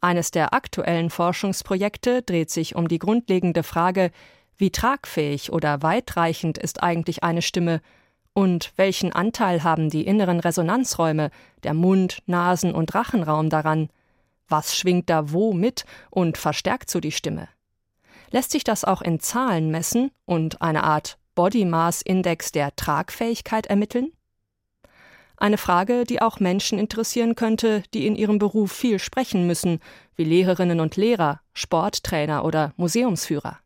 Eines 0.00 0.30
der 0.30 0.54
aktuellen 0.54 1.10
Forschungsprojekte 1.10 2.22
dreht 2.22 2.50
sich 2.50 2.76
um 2.76 2.86
die 2.86 3.00
grundlegende 3.00 3.62
Frage, 3.62 4.12
wie 4.60 4.70
tragfähig 4.70 5.52
oder 5.52 5.82
weitreichend 5.82 6.58
ist 6.58 6.82
eigentlich 6.82 7.22
eine 7.22 7.42
Stimme? 7.42 7.80
Und 8.32 8.72
welchen 8.76 9.12
Anteil 9.12 9.64
haben 9.64 9.90
die 9.90 10.06
inneren 10.06 10.40
Resonanzräume, 10.40 11.30
der 11.64 11.74
Mund-, 11.74 12.22
Nasen- 12.26 12.74
und 12.74 12.94
Rachenraum 12.94 13.50
daran? 13.50 13.90
Was 14.48 14.76
schwingt 14.76 15.10
da 15.10 15.32
wo 15.32 15.52
mit 15.52 15.84
und 16.10 16.38
verstärkt 16.38 16.90
so 16.90 17.00
die 17.00 17.12
Stimme? 17.12 17.48
Lässt 18.30 18.52
sich 18.52 18.62
das 18.62 18.84
auch 18.84 19.02
in 19.02 19.18
Zahlen 19.18 19.70
messen 19.70 20.12
und 20.24 20.62
eine 20.62 20.84
Art 20.84 21.18
Body 21.34 21.64
Mass 21.64 22.02
Index 22.02 22.52
der 22.52 22.74
Tragfähigkeit 22.76 23.66
ermitteln? 23.66 24.12
Eine 25.36 25.56
Frage, 25.56 26.04
die 26.04 26.20
auch 26.20 26.38
Menschen 26.38 26.78
interessieren 26.78 27.34
könnte, 27.34 27.82
die 27.94 28.06
in 28.06 28.14
ihrem 28.14 28.38
Beruf 28.38 28.72
viel 28.72 28.98
sprechen 28.98 29.46
müssen, 29.46 29.80
wie 30.14 30.24
Lehrerinnen 30.24 30.80
und 30.80 30.96
Lehrer, 30.96 31.40
Sporttrainer 31.54 32.44
oder 32.44 32.74
Museumsführer. 32.76 33.58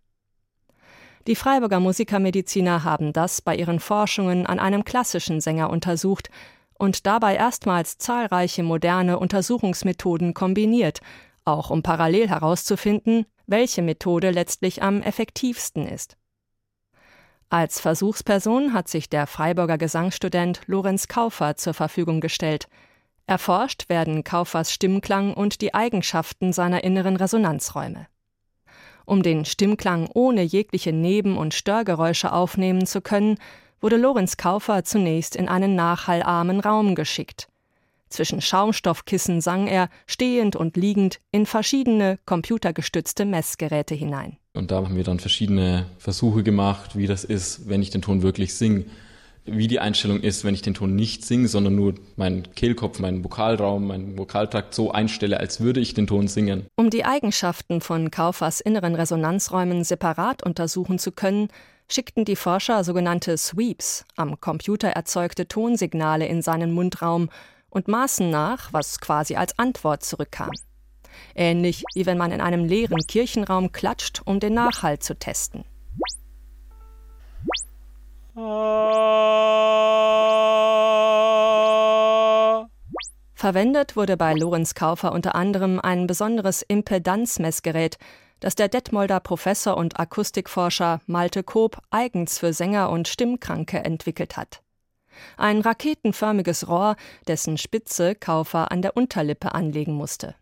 Die 1.27 1.37
Freiburger 1.37 1.81
Musikermediziner 1.81 2.85
haben 2.85 3.15
das 3.15 3.41
bei 3.41 3.57
ihren 3.57 3.81
Forschungen 3.81 4.47
an 4.47 4.59
einem 4.59 4.85
klassischen 4.85 5.41
Sänger 5.41 5.71
untersucht 5.71 6.29
und 6.75 7.07
dabei 7.07 7.37
erstmals 7.37 7.97
zahlreiche 7.97 8.63
moderne 8.63 9.19
Untersuchungsmethoden 9.19 10.35
kombiniert, 10.35 11.01
auch 11.47 11.71
um 11.71 11.83
parallel 11.83 12.29
herauszufinden, 12.29 13.25
welche 13.47 13.81
Methode 13.81 14.31
letztlich 14.31 14.83
am 14.83 15.01
effektivsten 15.01 15.87
ist. 15.87 16.19
Als 17.49 17.81
Versuchsperson 17.81 18.73
hat 18.73 18.89
sich 18.89 19.09
der 19.09 19.27
Freiburger 19.27 19.79
Gesangsstudent 19.79 20.63
Lorenz 20.67 21.09
Kaufer 21.09 21.57
zur 21.57 21.73
Verfügung 21.73 22.21
gestellt. 22.21 22.69
Erforscht 23.27 23.89
werden 23.89 24.25
Kaufers 24.25 24.73
Stimmklang 24.73 25.33
und 25.33 25.61
die 25.63 25.73
Eigenschaften 25.73 26.53
seiner 26.53 26.85
inneren 26.85 27.17
Resonanzräume. 27.17 28.09
Um 29.05 29.23
den 29.23 29.45
Stimmklang 29.45 30.09
ohne 30.15 30.43
jegliche 30.43 30.93
Neben- 30.93 31.37
und 31.37 31.55
Störgeräusche 31.55 32.33
aufnehmen 32.33 32.87
zu 32.87 33.01
können, 33.01 33.39
wurde 33.81 33.97
Lorenz 33.97 34.37
Kaufer 34.37 34.85
zunächst 34.85 35.37
in 35.37 35.49
einen 35.49 35.75
nachhallarmen 35.75 36.61
Raum 36.61 36.95
geschickt. 36.95 37.49
Zwischen 38.09 38.41
Schaumstoffkissen 38.41 39.41
sang 39.41 39.67
er, 39.67 39.89
stehend 40.07 40.57
und 40.57 40.77
liegend, 40.77 41.21
in 41.33 41.47
verschiedene 41.47 42.19
computergestützte 42.27 43.25
Messgeräte 43.25 43.95
hinein. 43.95 44.39
Und 44.53 44.71
da 44.71 44.77
haben 44.77 44.97
wir 44.97 45.05
dann 45.05 45.19
verschiedene 45.19 45.87
Versuche 45.99 46.45
gemacht, 46.45 46.97
wie 46.97 47.09
das 47.09 47.25
ist, 47.25 47.69
wenn 47.69 47.83
ich 47.83 47.91
den 47.91 48.03
Ton 48.03 48.23
wirklich 48.23 48.55
singe. 48.55 48.85
Wie 49.47 49.69
die 49.69 49.79
Einstellung 49.79 50.21
ist, 50.21 50.45
wenn 50.45 50.55
ich 50.55 50.63
den 50.63 50.73
Ton 50.73 50.97
nicht 50.97 51.25
singe, 51.25 51.49
sondern 51.49 51.75
nur 51.75 51.95
meinen 52.17 52.55
Kehlkopf, 52.55 52.99
meinen 52.99 53.23
Vokalraum, 53.23 53.87
meinen 53.87 54.17
Vokaltrakt 54.17 54.75
so 54.75 54.91
einstelle, 54.91 55.39
als 55.39 55.61
würde 55.61 55.81
ich 55.81 55.93
den 55.93 56.07
Ton 56.07 56.29
singen. 56.29 56.67
Um 56.77 56.89
die 56.89 57.05
Eigenschaften 57.05 57.83
von 57.83 58.11
Kaufers 58.11 58.63
inneren 58.63 58.95
Resonanzräumen 58.95 59.85
separat 59.85 60.43
untersuchen 60.43 60.99
zu 60.99 61.13
können, 61.13 61.49
schickten 61.91 62.25
die 62.25 62.37
Forscher 62.37 62.85
sogenannte 62.85 63.37
Sweeps, 63.37 64.07
am 64.17 64.41
Computer 64.41 64.89
erzeugte 64.89 65.47
Tonsignale 65.47 66.27
in 66.27 66.41
seinen 66.41 66.73
Mundraum 66.73 67.29
und 67.69 67.87
maßen 67.87 68.31
nach, 68.31 68.73
was 68.73 68.99
quasi 68.99 69.37
als 69.37 69.59
Antwort 69.59 70.05
zurückkam. 70.05 70.53
Ähnlich 71.35 71.85
wie 71.95 72.07
wenn 72.07 72.17
man 72.19 72.33
in 72.33 72.41
einem 72.41 72.65
leeren 72.65 73.01
Kirchenraum 73.07 73.73
klatscht, 73.73 74.23
um 74.25 74.41
den 74.41 74.55
Nachhall 74.55 75.01
zu 75.01 75.19
testen. 75.19 75.65
Verwendet 83.37 83.95
wurde 83.95 84.17
bei 84.17 84.35
Lorenz 84.35 84.75
Kaufer 84.75 85.13
unter 85.13 85.37
anderem 85.37 85.79
ein 85.79 86.09
besonderes 86.09 86.63
Impedanzmessgerät, 86.63 87.97
das 88.41 88.57
der 88.57 88.67
Detmolder 88.67 89.21
Professor 89.21 89.77
und 89.77 90.01
Akustikforscher 90.01 91.01
Malte 91.07 91.45
Koop 91.45 91.79
eigens 91.91 92.41
für 92.41 92.53
Sänger 92.53 92.91
und 92.91 93.07
Stimmkranke 93.07 93.85
entwickelt 93.85 94.37
hat. 94.37 94.63
Ein 95.37 95.61
raketenförmiges 95.61 96.67
Rohr, 96.67 96.97
dessen 97.29 97.57
Spitze 97.57 98.17
Kaufer 98.17 98.73
an 98.73 98.83
der 98.83 98.97
Unterlippe 98.97 99.55
anlegen 99.55 99.93
musste. 99.93 100.35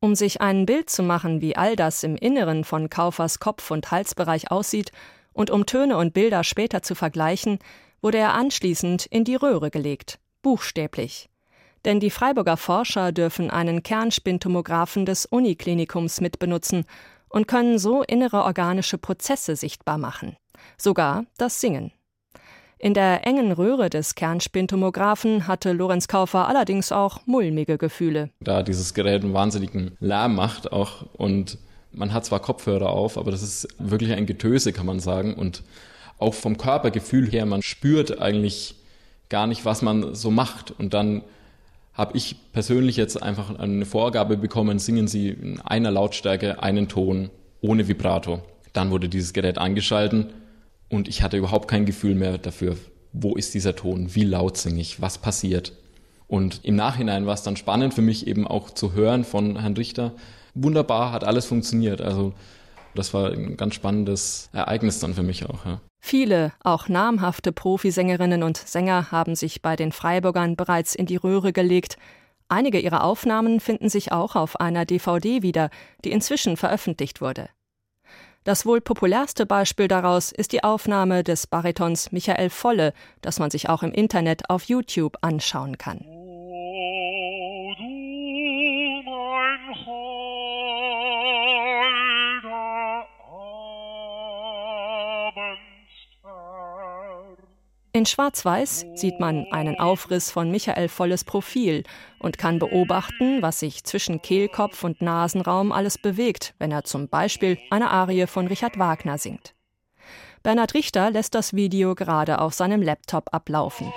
Um 0.00 0.14
sich 0.14 0.40
ein 0.40 0.64
Bild 0.64 0.88
zu 0.88 1.02
machen, 1.02 1.42
wie 1.42 1.54
all 1.54 1.76
das 1.76 2.02
im 2.02 2.16
Inneren 2.16 2.64
von 2.64 2.88
Kaufers 2.88 3.40
Kopf- 3.40 3.70
und 3.70 3.90
Halsbereich 3.90 4.50
aussieht 4.50 4.90
und 5.36 5.50
um 5.50 5.66
Töne 5.66 5.98
und 5.98 6.14
Bilder 6.14 6.42
später 6.44 6.82
zu 6.82 6.94
vergleichen, 6.94 7.58
wurde 8.00 8.18
er 8.18 8.34
anschließend 8.34 9.04
in 9.06 9.24
die 9.24 9.34
Röhre 9.34 9.70
gelegt, 9.70 10.18
buchstäblich. 10.42 11.28
Denn 11.84 12.00
die 12.00 12.10
Freiburger 12.10 12.56
Forscher 12.56 13.12
dürfen 13.12 13.50
einen 13.50 13.82
Kernspintomographen 13.82 15.04
des 15.04 15.26
Uniklinikums 15.26 16.20
mitbenutzen 16.20 16.84
und 17.28 17.46
können 17.46 17.78
so 17.78 18.02
innere 18.02 18.44
organische 18.44 18.96
Prozesse 18.96 19.56
sichtbar 19.56 19.98
machen. 19.98 20.36
Sogar 20.78 21.26
das 21.36 21.60
Singen. 21.60 21.92
In 22.78 22.94
der 22.94 23.26
engen 23.26 23.52
Röhre 23.52 23.90
des 23.90 24.14
Kernspintomographen 24.14 25.46
hatte 25.46 25.72
Lorenz 25.72 26.08
Kaufer 26.08 26.48
allerdings 26.48 26.92
auch 26.92 27.26
mulmige 27.26 27.78
Gefühle. 27.78 28.30
Da 28.40 28.62
dieses 28.62 28.94
Gerät 28.94 29.22
einen 29.22 29.34
wahnsinnigen 29.34 29.96
Lärm 30.00 30.34
macht 30.34 30.72
auch 30.72 31.06
und 31.14 31.58
man 31.92 32.12
hat 32.12 32.24
zwar 32.24 32.40
Kopfhörer 32.40 32.90
auf, 32.90 33.16
aber 33.18 33.30
das 33.30 33.42
ist 33.42 33.68
wirklich 33.78 34.12
ein 34.12 34.26
Getöse, 34.26 34.72
kann 34.72 34.86
man 34.86 35.00
sagen. 35.00 35.34
Und 35.34 35.62
auch 36.18 36.34
vom 36.34 36.56
Körpergefühl 36.58 37.30
her, 37.30 37.46
man 37.46 37.62
spürt 37.62 38.20
eigentlich 38.20 38.74
gar 39.28 39.46
nicht, 39.46 39.64
was 39.64 39.82
man 39.82 40.14
so 40.14 40.30
macht. 40.30 40.72
Und 40.78 40.94
dann 40.94 41.22
habe 41.94 42.16
ich 42.16 42.36
persönlich 42.52 42.96
jetzt 42.96 43.22
einfach 43.22 43.58
eine 43.58 43.86
Vorgabe 43.86 44.36
bekommen, 44.36 44.78
singen 44.78 45.08
Sie 45.08 45.30
in 45.30 45.60
einer 45.60 45.90
Lautstärke 45.90 46.62
einen 46.62 46.88
Ton 46.88 47.30
ohne 47.60 47.88
Vibrato. 47.88 48.42
Dann 48.72 48.90
wurde 48.90 49.08
dieses 49.08 49.32
Gerät 49.32 49.56
angeschalten 49.56 50.26
und 50.90 51.08
ich 51.08 51.22
hatte 51.22 51.38
überhaupt 51.38 51.68
kein 51.68 51.86
Gefühl 51.86 52.14
mehr 52.14 52.36
dafür, 52.36 52.76
wo 53.12 53.34
ist 53.34 53.54
dieser 53.54 53.74
Ton, 53.74 54.14
wie 54.14 54.24
laut 54.24 54.58
singe 54.58 54.80
ich, 54.80 55.00
was 55.00 55.18
passiert. 55.18 55.72
Und 56.28 56.60
im 56.64 56.76
Nachhinein 56.76 57.26
war 57.26 57.34
es 57.34 57.42
dann 57.42 57.56
spannend 57.56 57.94
für 57.94 58.02
mich 58.02 58.26
eben 58.26 58.46
auch 58.46 58.70
zu 58.70 58.92
hören 58.92 59.24
von 59.24 59.60
Herrn 59.60 59.76
Richter. 59.76 60.12
Wunderbar, 60.56 61.12
hat 61.12 61.22
alles 61.22 61.46
funktioniert. 61.46 62.00
Also 62.00 62.32
das 62.94 63.14
war 63.14 63.30
ein 63.30 63.56
ganz 63.56 63.74
spannendes 63.74 64.48
Ereignis 64.52 64.98
dann 64.98 65.14
für 65.14 65.22
mich 65.22 65.46
auch. 65.46 65.64
Ja. 65.64 65.80
Viele, 66.00 66.52
auch 66.62 66.88
namhafte 66.88 67.52
Profisängerinnen 67.52 68.42
und 68.42 68.56
Sänger 68.56 69.10
haben 69.10 69.34
sich 69.34 69.60
bei 69.60 69.76
den 69.76 69.92
Freiburgern 69.92 70.56
bereits 70.56 70.94
in 70.94 71.06
die 71.06 71.16
Röhre 71.16 71.52
gelegt. 71.52 71.98
Einige 72.48 72.78
ihrer 72.78 73.04
Aufnahmen 73.04 73.60
finden 73.60 73.88
sich 73.88 74.12
auch 74.12 74.34
auf 74.34 74.60
einer 74.60 74.86
DVD 74.86 75.42
wieder, 75.42 75.68
die 76.04 76.12
inzwischen 76.12 76.56
veröffentlicht 76.56 77.20
wurde. 77.20 77.48
Das 78.44 78.64
wohl 78.64 78.80
populärste 78.80 79.44
Beispiel 79.44 79.88
daraus 79.88 80.30
ist 80.30 80.52
die 80.52 80.62
Aufnahme 80.62 81.24
des 81.24 81.48
Baritons 81.48 82.12
Michael 82.12 82.48
Volle, 82.48 82.92
das 83.20 83.40
man 83.40 83.50
sich 83.50 83.68
auch 83.68 83.82
im 83.82 83.90
Internet 83.90 84.48
auf 84.48 84.64
YouTube 84.64 85.18
anschauen 85.20 85.78
kann. 85.78 86.04
In 97.96 98.04
Schwarz-Weiß 98.04 98.84
sieht 98.92 99.20
man 99.20 99.46
einen 99.52 99.78
Aufriss 99.78 100.30
von 100.30 100.50
Michael 100.50 100.90
Volles 100.90 101.24
Profil 101.24 101.82
und 102.18 102.36
kann 102.36 102.58
beobachten, 102.58 103.40
was 103.40 103.60
sich 103.60 103.84
zwischen 103.84 104.20
Kehlkopf 104.20 104.84
und 104.84 105.00
Nasenraum 105.00 105.72
alles 105.72 105.96
bewegt, 105.96 106.52
wenn 106.58 106.70
er 106.70 106.84
zum 106.84 107.08
Beispiel 107.08 107.56
eine 107.70 107.90
Arie 107.90 108.26
von 108.26 108.48
Richard 108.48 108.78
Wagner 108.78 109.16
singt. 109.16 109.54
Bernhard 110.42 110.74
Richter 110.74 111.10
lässt 111.10 111.34
das 111.34 111.54
Video 111.54 111.94
gerade 111.94 112.42
auf 112.42 112.52
seinem 112.52 112.82
Laptop 112.82 113.32
ablaufen. 113.32 113.90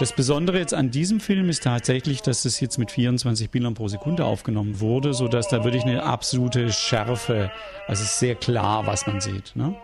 Das 0.00 0.12
Besondere 0.12 0.58
jetzt 0.58 0.74
an 0.74 0.90
diesem 0.90 1.18
Film 1.18 1.48
ist 1.48 1.62
tatsächlich, 1.62 2.20
dass 2.20 2.44
es 2.44 2.60
jetzt 2.60 2.76
mit 2.76 2.90
24 2.90 3.48
Bildern 3.48 3.72
pro 3.72 3.88
Sekunde 3.88 4.26
aufgenommen 4.26 4.80
wurde, 4.80 5.14
sodass 5.14 5.48
da 5.48 5.64
wirklich 5.64 5.84
eine 5.84 6.02
absolute 6.02 6.70
Schärfe, 6.70 7.50
also 7.88 8.02
es 8.02 8.10
ist 8.10 8.18
sehr 8.18 8.34
klar, 8.34 8.86
was 8.86 9.06
man 9.06 9.22
sieht. 9.22 9.56
Ne? 9.56 9.74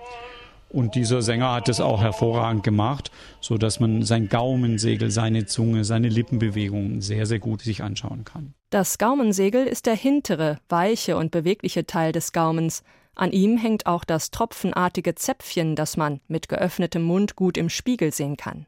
Und 0.73 0.95
dieser 0.95 1.21
Sänger 1.21 1.52
hat 1.52 1.69
das 1.69 1.83
auch 1.83 2.00
hervorragend 2.00 2.62
gemacht, 2.62 3.11
so 3.43 3.59
dass 3.59 3.79
man 3.79 4.02
sein 4.02 4.31
Gaumensegel, 4.31 5.11
seine 5.11 5.45
Zunge, 5.45 5.85
seine 5.85 6.09
Lippenbewegungen 6.09 7.02
sehr, 7.02 7.26
sehr 7.26 7.41
gut 7.41 7.61
sich 7.61 7.83
anschauen 7.83 8.25
kann. 8.25 8.55
Das 8.71 8.97
Gaumensegel 8.97 9.67
ist 9.67 9.85
der 9.85 9.95
hintere, 9.95 10.59
weiche 10.71 11.19
und 11.19 11.31
bewegliche 11.31 11.85
Teil 11.85 12.12
des 12.12 12.33
Gaumens. 12.33 12.85
An 13.14 13.33
ihm 13.33 13.59
hängt 13.59 13.85
auch 13.85 14.05
das 14.05 14.31
tropfenartige 14.31 15.14
Zäpfchen, 15.14 15.76
das 15.76 15.99
man 15.99 16.21
mit 16.26 16.49
geöffnetem 16.49 17.02
Mund 17.02 17.37
gut 17.37 17.59
im 17.59 17.69
Spiegel 17.69 18.11
sehen 18.11 18.38
kann. 18.38 18.64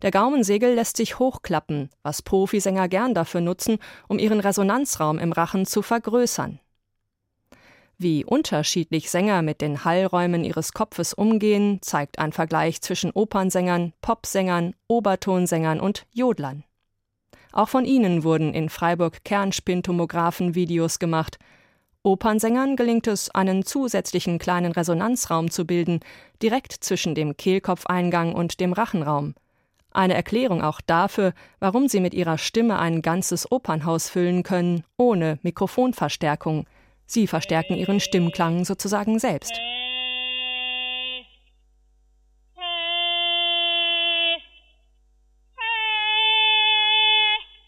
Der 0.00 0.12
Gaumensegel 0.12 0.74
lässt 0.74 0.96
sich 0.96 1.18
hochklappen, 1.18 1.90
was 2.02 2.22
Profisänger 2.22 2.88
gern 2.88 3.12
dafür 3.12 3.42
nutzen, 3.42 3.76
um 4.08 4.18
ihren 4.18 4.40
Resonanzraum 4.40 5.18
im 5.18 5.32
Rachen 5.32 5.66
zu 5.66 5.82
vergrößern. 5.82 6.58
Wie 8.02 8.24
unterschiedlich 8.24 9.12
Sänger 9.12 9.42
mit 9.42 9.60
den 9.60 9.84
Hallräumen 9.84 10.42
ihres 10.42 10.72
Kopfes 10.72 11.14
umgehen, 11.14 11.78
zeigt 11.82 12.18
ein 12.18 12.32
Vergleich 12.32 12.82
zwischen 12.82 13.12
Opernsängern, 13.12 13.92
Popsängern, 14.00 14.74
Obertonsängern 14.88 15.78
und 15.78 16.04
Jodlern. 16.12 16.64
Auch 17.52 17.68
von 17.68 17.84
ihnen 17.84 18.24
wurden 18.24 18.54
in 18.54 18.70
Freiburg 18.70 19.22
Kernspintomographen-Videos 19.22 20.98
gemacht. 20.98 21.38
Opernsängern 22.02 22.74
gelingt 22.74 23.06
es, 23.06 23.30
einen 23.30 23.64
zusätzlichen 23.64 24.40
kleinen 24.40 24.72
Resonanzraum 24.72 25.48
zu 25.48 25.64
bilden, 25.64 26.00
direkt 26.42 26.72
zwischen 26.72 27.14
dem 27.14 27.36
Kehlkopfeingang 27.36 28.34
und 28.34 28.58
dem 28.58 28.72
Rachenraum. 28.72 29.36
Eine 29.92 30.14
Erklärung 30.14 30.60
auch 30.60 30.80
dafür, 30.80 31.34
warum 31.60 31.86
sie 31.86 32.00
mit 32.00 32.14
ihrer 32.14 32.38
Stimme 32.38 32.80
ein 32.80 33.00
ganzes 33.00 33.52
Opernhaus 33.52 34.08
füllen 34.08 34.42
können, 34.42 34.82
ohne 34.96 35.38
Mikrofonverstärkung– 35.42 36.66
Sie 37.06 37.26
verstärken 37.26 37.76
ihren 37.76 38.00
Stimmklang 38.00 38.64
sozusagen 38.64 39.18
selbst. 39.18 39.52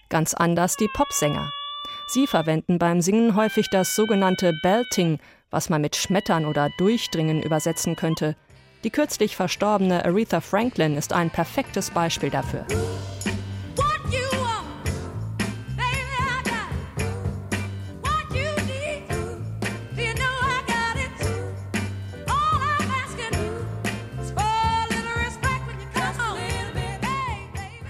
Ganz 0.09 0.33
anders 0.35 0.77
die 0.77 0.89
Popsänger. 0.95 1.51
Sie 2.07 2.27
verwenden 2.27 2.79
beim 2.79 3.01
Singen 3.01 3.35
häufig 3.35 3.69
das 3.71 3.97
sogenannte 3.97 4.53
Belting, 4.63 5.19
was 5.51 5.71
man 5.71 5.81
mit 5.81 5.97
Schmettern 5.97 6.45
oder 6.45 6.71
Durchdringen 6.79 7.43
übersetzen 7.43 7.97
könnte. 7.97 8.37
Die 8.85 8.91
kürzlich 8.91 9.35
verstorbene 9.35 10.05
Aretha 10.05 10.41
Franklin 10.41 10.97
ist 10.97 11.13
ein 11.13 11.31
perfektes 11.31 11.91
Beispiel 11.91 12.31
dafür. 12.31 12.67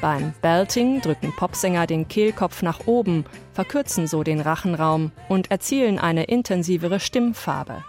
Beim 0.04 0.34
Belting 0.42 1.00
drücken 1.00 1.34
Popsänger 1.34 1.86
den 1.86 2.08
Kehlkopf 2.08 2.60
nach 2.60 2.86
oben, 2.86 3.24
verkürzen 3.54 4.06
so 4.06 4.22
den 4.22 4.42
Rachenraum 4.42 5.12
und 5.30 5.50
erzielen 5.50 5.98
eine 5.98 6.24
intensivere 6.24 7.00
Stimmfarbe. 7.00 7.82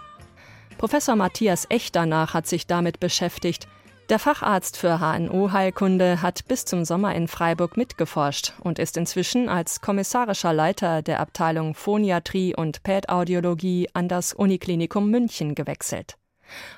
Professor 0.78 1.14
Matthias 1.14 1.66
Echternach 1.68 2.32
hat 2.32 2.46
sich 2.46 2.66
damit 2.66 3.00
beschäftigt. 3.00 3.68
Der 4.08 4.18
Facharzt 4.18 4.78
für 4.78 4.98
HNO-Heilkunde 4.98 6.22
hat 6.22 6.48
bis 6.48 6.64
zum 6.64 6.86
Sommer 6.86 7.14
in 7.14 7.28
Freiburg 7.28 7.76
mitgeforscht 7.76 8.54
und 8.60 8.78
ist 8.78 8.96
inzwischen 8.96 9.50
als 9.50 9.82
kommissarischer 9.82 10.54
Leiter 10.54 11.02
der 11.02 11.20
Abteilung 11.20 11.74
Phoniatrie 11.74 12.56
und 12.56 12.82
Pätaudiologie 12.82 13.90
an 13.92 14.08
das 14.08 14.32
Uniklinikum 14.32 15.10
München 15.10 15.54
gewechselt. 15.54 16.16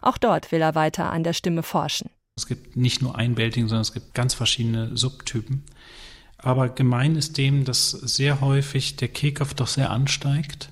Auch 0.02 0.18
dort 0.18 0.50
will 0.50 0.62
er 0.62 0.74
weiter 0.74 1.12
an 1.12 1.22
der 1.22 1.32
Stimme 1.32 1.62
forschen. 1.62 2.10
Es 2.38 2.46
gibt 2.46 2.76
nicht 2.76 3.02
nur 3.02 3.16
ein 3.16 3.34
Belting, 3.34 3.68
sondern 3.68 3.82
es 3.82 3.92
gibt 3.92 4.14
ganz 4.14 4.32
verschiedene 4.32 4.96
Subtypen. 4.96 5.62
Aber 6.38 6.68
gemein 6.68 7.16
ist 7.16 7.36
dem, 7.36 7.64
dass 7.64 7.90
sehr 7.90 8.40
häufig 8.40 8.96
der 8.96 9.08
Kehlkopf 9.08 9.54
doch 9.54 9.66
sehr 9.66 9.90
ansteigt 9.90 10.70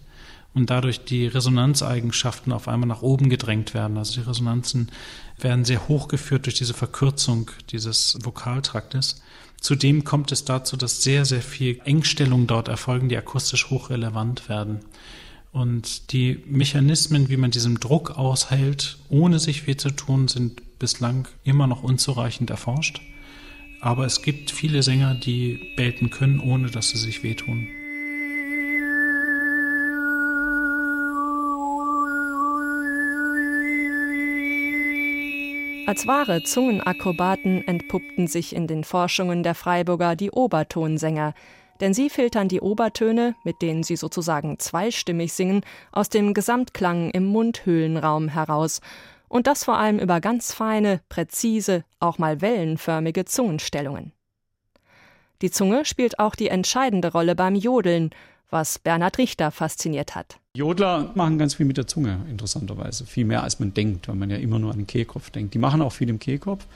und 0.55 0.71
dadurch 0.71 1.05
die 1.05 1.27
Resonanzeigenschaften 1.27 2.53
auf 2.53 2.69
einmal 2.69 2.89
nach 2.89 3.03
oben 3.03 3.29
gedrängt 3.29 3.75
werden. 3.75 3.99
Also 3.99 4.21
die 4.21 4.27
Resonanzen 4.27 4.91
werden 5.39 5.65
sehr 5.65 5.89
hochgeführt 5.89 6.47
durch 6.47 6.55
diese 6.55 6.73
Verkürzung 6.73 7.51
dieses 7.73 8.17
Vokaltraktes. 8.23 9.23
Zudem 9.61 10.05
kommt 10.05 10.31
es 10.31 10.45
dazu, 10.45 10.77
dass 10.77 11.03
sehr, 11.03 11.25
sehr 11.25 11.43
viel 11.43 11.81
Engstellungen 11.85 12.47
dort 12.47 12.69
erfolgen, 12.69 13.09
die 13.09 13.17
akustisch 13.17 13.69
hochrelevant 13.71 14.49
werden. 14.49 14.81
Und 15.53 16.13
die 16.13 16.43
Mechanismen, 16.47 17.29
wie 17.29 17.37
man 17.37 17.51
diesem 17.51 17.81
Druck 17.81 18.11
aushält, 18.11 18.99
ohne 19.09 19.39
sich 19.39 19.67
weh 19.67 19.77
zu 19.77 19.91
tun, 19.91 20.29
sind 20.29 20.63
bislang 20.79 21.29
immer 21.45 21.67
noch 21.67 21.83
unzureichend 21.83 22.51
erforscht. 22.51 23.01
Aber 23.81 24.07
es 24.07 24.23
gibt 24.23 24.51
viele 24.51 24.83
Sänger, 24.83 25.15
die 25.15 25.73
belten 25.77 26.11
können, 26.11 26.41
ohne 26.41 26.71
dass 26.71 26.91
sie 26.91 26.99
sich 26.99 27.23
wehtun. 27.23 27.69
Als 35.87 36.05
wahre 36.09 36.43
Zungenakrobaten 36.43 37.67
entpuppten 37.69 38.27
sich 38.27 38.57
in 38.57 38.67
den 38.67 38.83
Forschungen 38.83 39.45
der 39.45 39.55
Freiburger 39.55 40.17
die 40.17 40.33
Obertonsänger, 40.33 41.33
denn 41.81 41.95
sie 41.95 42.11
filtern 42.11 42.49
die 42.49 42.61
Obertöne, 42.61 43.37
mit 43.45 43.63
denen 43.63 43.85
sie 43.85 43.95
sozusagen 43.95 44.59
zweistimmig 44.59 45.33
singen, 45.33 45.61
aus 45.93 46.09
dem 46.09 46.35
Gesamtklang 46.35 47.11
im 47.11 47.27
Mundhöhlenraum 47.27 48.29
heraus 48.29 48.81
und 49.29 49.47
das 49.47 49.65
vor 49.65 49.79
allem 49.79 49.99
über 49.99 50.21
ganz 50.21 50.53
feine, 50.53 51.01
präzise, 51.09 51.85
auch 52.01 52.19
mal 52.19 52.41
wellenförmige 52.41 53.25
Zungenstellungen. 53.25 54.13
Die 55.43 55.51
Zunge 55.51 55.85
spielt 55.85 56.19
auch 56.19 56.35
die 56.35 56.49
entscheidende 56.49 57.13
Rolle 57.13 57.35
beim 57.35 57.55
Jodeln, 57.55 58.11
was 58.49 58.79
Bernhard 58.79 59.19
Richter 59.19 59.51
fasziniert 59.51 60.15
hat. 60.15 60.39
Jodler 60.55 61.11
machen 61.15 61.37
ganz 61.37 61.55
viel 61.55 61.67
mit 61.67 61.77
der 61.77 61.87
Zunge, 61.87 62.21
interessanterweise. 62.31 63.05
Viel 63.05 63.27
mehr 63.27 63.43
als 63.43 63.61
man 63.61 63.75
denkt, 63.75 64.09
weil 64.09 64.15
man 64.15 64.31
ja 64.31 64.37
immer 64.37 64.59
nur 64.59 64.71
an 64.71 64.79
den 64.79 64.87
Kehlkopf 64.87 65.31
denkt. 65.31 65.53
Die 65.53 65.59
machen 65.59 65.83
auch 65.83 65.93
viel 65.93 66.09
im 66.09 66.19
Kehlkopf, 66.19 66.67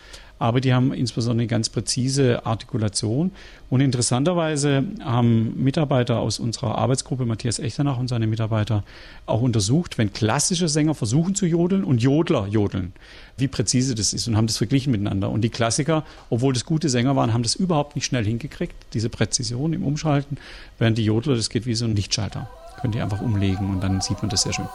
aber 0.40 0.60
die 0.60 0.74
haben 0.74 0.92
insbesondere 0.92 1.42
eine 1.42 1.46
ganz 1.46 1.68
präzise 1.68 2.44
Artikulation. 2.44 3.30
Und 3.68 3.80
interessanterweise 3.80 4.82
haben 5.00 5.62
Mitarbeiter 5.62 6.18
aus 6.18 6.40
unserer 6.40 6.76
Arbeitsgruppe, 6.76 7.24
Matthias 7.24 7.60
Echternach 7.60 7.98
und 7.98 8.08
seine 8.08 8.26
Mitarbeiter, 8.26 8.82
auch 9.26 9.42
untersucht, 9.42 9.96
wenn 9.98 10.12
klassische 10.12 10.68
Sänger 10.68 10.96
versuchen 10.96 11.36
zu 11.36 11.46
jodeln 11.46 11.84
und 11.84 12.02
Jodler 12.02 12.48
jodeln, 12.48 12.92
wie 13.36 13.46
präzise 13.46 13.94
das 13.94 14.12
ist 14.12 14.26
und 14.26 14.36
haben 14.36 14.48
das 14.48 14.56
verglichen 14.56 14.90
miteinander. 14.90 15.30
Und 15.30 15.42
die 15.42 15.50
Klassiker, 15.50 16.04
obwohl 16.30 16.52
das 16.52 16.64
gute 16.64 16.88
Sänger 16.88 17.14
waren, 17.14 17.32
haben 17.32 17.44
das 17.44 17.54
überhaupt 17.54 17.94
nicht 17.94 18.06
schnell 18.06 18.24
hingekriegt, 18.24 18.74
diese 18.94 19.08
Präzision 19.08 19.72
im 19.72 19.84
Umschalten, 19.84 20.38
während 20.78 20.98
die 20.98 21.04
Jodler, 21.04 21.36
das 21.36 21.50
geht 21.50 21.66
wie 21.66 21.74
so 21.74 21.84
ein 21.84 21.94
Lichtschalter 21.94 22.48
könnt 22.80 22.94
ihr 22.94 23.02
einfach 23.02 23.20
umlegen 23.20 23.70
und 23.70 23.80
dann 23.82 24.00
sieht 24.00 24.22
man 24.22 24.30
das 24.30 24.42
sehr 24.42 24.52
schön. 24.52 24.68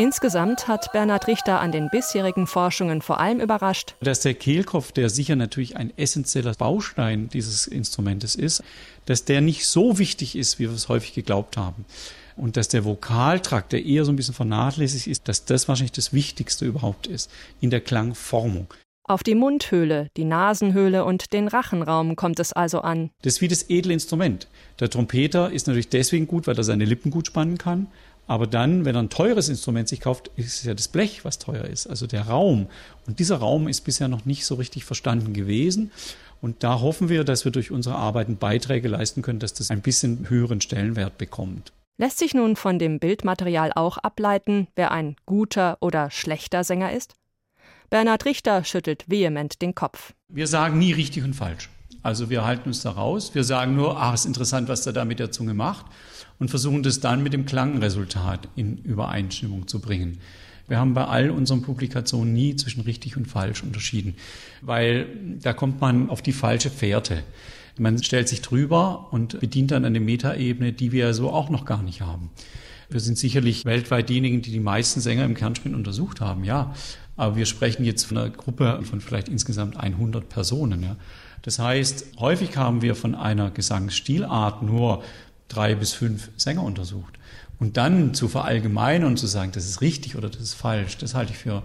Insgesamt 0.00 0.66
hat 0.66 0.92
Bernhard 0.92 1.26
Richter 1.26 1.60
an 1.60 1.72
den 1.72 1.90
bisherigen 1.90 2.46
Forschungen 2.46 3.02
vor 3.02 3.20
allem 3.20 3.38
überrascht, 3.38 3.96
dass 4.00 4.20
der 4.20 4.32
Kehlkopf, 4.32 4.92
der 4.92 5.10
sicher 5.10 5.36
natürlich 5.36 5.76
ein 5.76 5.92
essentieller 5.98 6.54
Baustein 6.54 7.28
dieses 7.28 7.66
Instrumentes 7.66 8.34
ist, 8.34 8.62
dass 9.04 9.26
der 9.26 9.42
nicht 9.42 9.66
so 9.66 9.98
wichtig 9.98 10.36
ist, 10.36 10.58
wie 10.58 10.68
wir 10.68 10.74
es 10.74 10.88
häufig 10.88 11.12
geglaubt 11.12 11.58
haben. 11.58 11.84
Und 12.34 12.56
dass 12.56 12.68
der 12.68 12.86
Vokaltrakt, 12.86 13.72
der 13.72 13.84
eher 13.84 14.06
so 14.06 14.12
ein 14.12 14.16
bisschen 14.16 14.32
vernachlässigt 14.32 15.06
ist, 15.06 15.28
dass 15.28 15.44
das 15.44 15.68
wahrscheinlich 15.68 15.92
das 15.92 16.14
Wichtigste 16.14 16.64
überhaupt 16.64 17.06
ist 17.06 17.30
in 17.60 17.68
der 17.68 17.82
Klangformung. 17.82 18.72
Auf 19.10 19.24
die 19.24 19.34
Mundhöhle, 19.34 20.08
die 20.16 20.24
Nasenhöhle 20.24 21.04
und 21.04 21.32
den 21.32 21.48
Rachenraum 21.48 22.14
kommt 22.14 22.38
es 22.38 22.52
also 22.52 22.80
an. 22.80 23.10
Das 23.22 23.34
ist 23.34 23.40
wie 23.40 23.48
das 23.48 23.68
edle 23.68 23.92
Instrument. 23.92 24.46
Der 24.78 24.88
Trompeter 24.88 25.50
ist 25.50 25.66
natürlich 25.66 25.88
deswegen 25.88 26.28
gut, 26.28 26.46
weil 26.46 26.56
er 26.56 26.62
seine 26.62 26.84
Lippen 26.84 27.10
gut 27.10 27.26
spannen 27.26 27.58
kann. 27.58 27.88
Aber 28.30 28.46
dann, 28.46 28.84
wenn 28.84 28.94
er 28.94 29.02
ein 29.02 29.08
teures 29.08 29.48
Instrument 29.48 29.88
sich 29.88 29.98
kauft, 29.98 30.30
ist 30.36 30.60
es 30.60 30.62
ja 30.62 30.72
das 30.72 30.86
Blech, 30.86 31.24
was 31.24 31.40
teuer 31.40 31.64
ist, 31.64 31.88
also 31.88 32.06
der 32.06 32.28
Raum. 32.28 32.68
Und 33.08 33.18
dieser 33.18 33.38
Raum 33.38 33.66
ist 33.66 33.80
bisher 33.80 34.06
noch 34.06 34.24
nicht 34.24 34.46
so 34.46 34.54
richtig 34.54 34.84
verstanden 34.84 35.32
gewesen. 35.32 35.90
Und 36.40 36.62
da 36.62 36.80
hoffen 36.80 37.08
wir, 37.08 37.24
dass 37.24 37.44
wir 37.44 37.50
durch 37.50 37.72
unsere 37.72 37.96
Arbeiten 37.96 38.36
Beiträge 38.36 38.86
leisten 38.86 39.22
können, 39.22 39.40
dass 39.40 39.52
das 39.52 39.72
ein 39.72 39.80
bisschen 39.80 40.30
höheren 40.30 40.60
Stellenwert 40.60 41.18
bekommt. 41.18 41.72
Lässt 41.98 42.18
sich 42.18 42.32
nun 42.32 42.54
von 42.54 42.78
dem 42.78 43.00
Bildmaterial 43.00 43.72
auch 43.74 43.98
ableiten, 43.98 44.68
wer 44.76 44.92
ein 44.92 45.16
guter 45.26 45.78
oder 45.80 46.12
schlechter 46.12 46.62
Sänger 46.62 46.92
ist? 46.92 47.16
Bernhard 47.90 48.26
Richter 48.26 48.62
schüttelt 48.62 49.10
vehement 49.10 49.60
den 49.60 49.74
Kopf. 49.74 50.14
Wir 50.28 50.46
sagen 50.46 50.78
nie 50.78 50.92
richtig 50.92 51.24
und 51.24 51.34
falsch. 51.34 51.68
Also 52.02 52.30
wir 52.30 52.44
halten 52.44 52.68
uns 52.68 52.82
da 52.82 52.90
raus. 52.90 53.34
Wir 53.34 53.44
sagen 53.44 53.76
nur, 53.76 54.00
ach, 54.00 54.14
ist 54.14 54.26
interessant, 54.26 54.68
was 54.68 54.84
der 54.84 54.92
da 54.92 55.04
mit 55.04 55.18
der 55.18 55.30
Zunge 55.30 55.54
macht 55.54 55.86
und 56.38 56.48
versuchen 56.48 56.82
das 56.82 57.00
dann 57.00 57.22
mit 57.22 57.32
dem 57.32 57.44
Klangresultat 57.44 58.48
in 58.56 58.78
Übereinstimmung 58.78 59.68
zu 59.68 59.80
bringen. 59.80 60.18
Wir 60.66 60.78
haben 60.78 60.94
bei 60.94 61.04
all 61.04 61.30
unseren 61.30 61.62
Publikationen 61.62 62.32
nie 62.32 62.54
zwischen 62.56 62.82
richtig 62.82 63.16
und 63.16 63.26
falsch 63.26 63.62
unterschieden, 63.62 64.14
weil 64.62 65.06
da 65.42 65.52
kommt 65.52 65.80
man 65.80 66.08
auf 66.08 66.22
die 66.22 66.32
falsche 66.32 66.70
Fährte. 66.70 67.24
Man 67.76 68.02
stellt 68.02 68.28
sich 68.28 68.40
drüber 68.40 69.08
und 69.10 69.40
bedient 69.40 69.72
dann 69.72 69.84
eine 69.84 70.00
Metaebene, 70.00 70.72
die 70.72 70.92
wir 70.92 71.12
so 71.12 71.30
auch 71.30 71.50
noch 71.50 71.64
gar 71.64 71.82
nicht 71.82 72.02
haben. 72.02 72.30
Wir 72.90 73.00
sind 73.00 73.18
sicherlich 73.18 73.64
weltweit 73.64 74.08
diejenigen, 74.08 74.42
die 74.42 74.50
die 74.50 74.60
meisten 74.60 75.00
Sänger 75.00 75.24
im 75.24 75.34
Kernspiel 75.34 75.74
untersucht 75.74 76.20
haben, 76.20 76.44
ja. 76.44 76.74
Aber 77.16 77.36
wir 77.36 77.46
sprechen 77.46 77.84
jetzt 77.84 78.04
von 78.04 78.16
einer 78.16 78.30
Gruppe 78.30 78.80
von 78.82 79.00
vielleicht 79.00 79.28
insgesamt 79.28 79.76
100 79.76 80.28
Personen. 80.28 80.82
Ja. 80.82 80.96
Das 81.42 81.58
heißt, 81.58 82.18
häufig 82.18 82.56
haben 82.56 82.82
wir 82.82 82.94
von 82.94 83.14
einer 83.14 83.50
Gesangsstilart 83.50 84.62
nur 84.62 85.02
drei 85.48 85.74
bis 85.74 85.92
fünf 85.92 86.30
Sänger 86.36 86.62
untersucht. 86.62 87.18
Und 87.58 87.76
dann 87.76 88.14
zu 88.14 88.28
verallgemeinern 88.28 89.08
und 89.08 89.16
zu 89.18 89.26
sagen, 89.26 89.52
das 89.52 89.66
ist 89.66 89.82
richtig 89.82 90.16
oder 90.16 90.30
das 90.30 90.40
ist 90.40 90.54
falsch, 90.54 90.96
das 90.96 91.14
halte 91.14 91.32
ich 91.32 91.38
für 91.38 91.62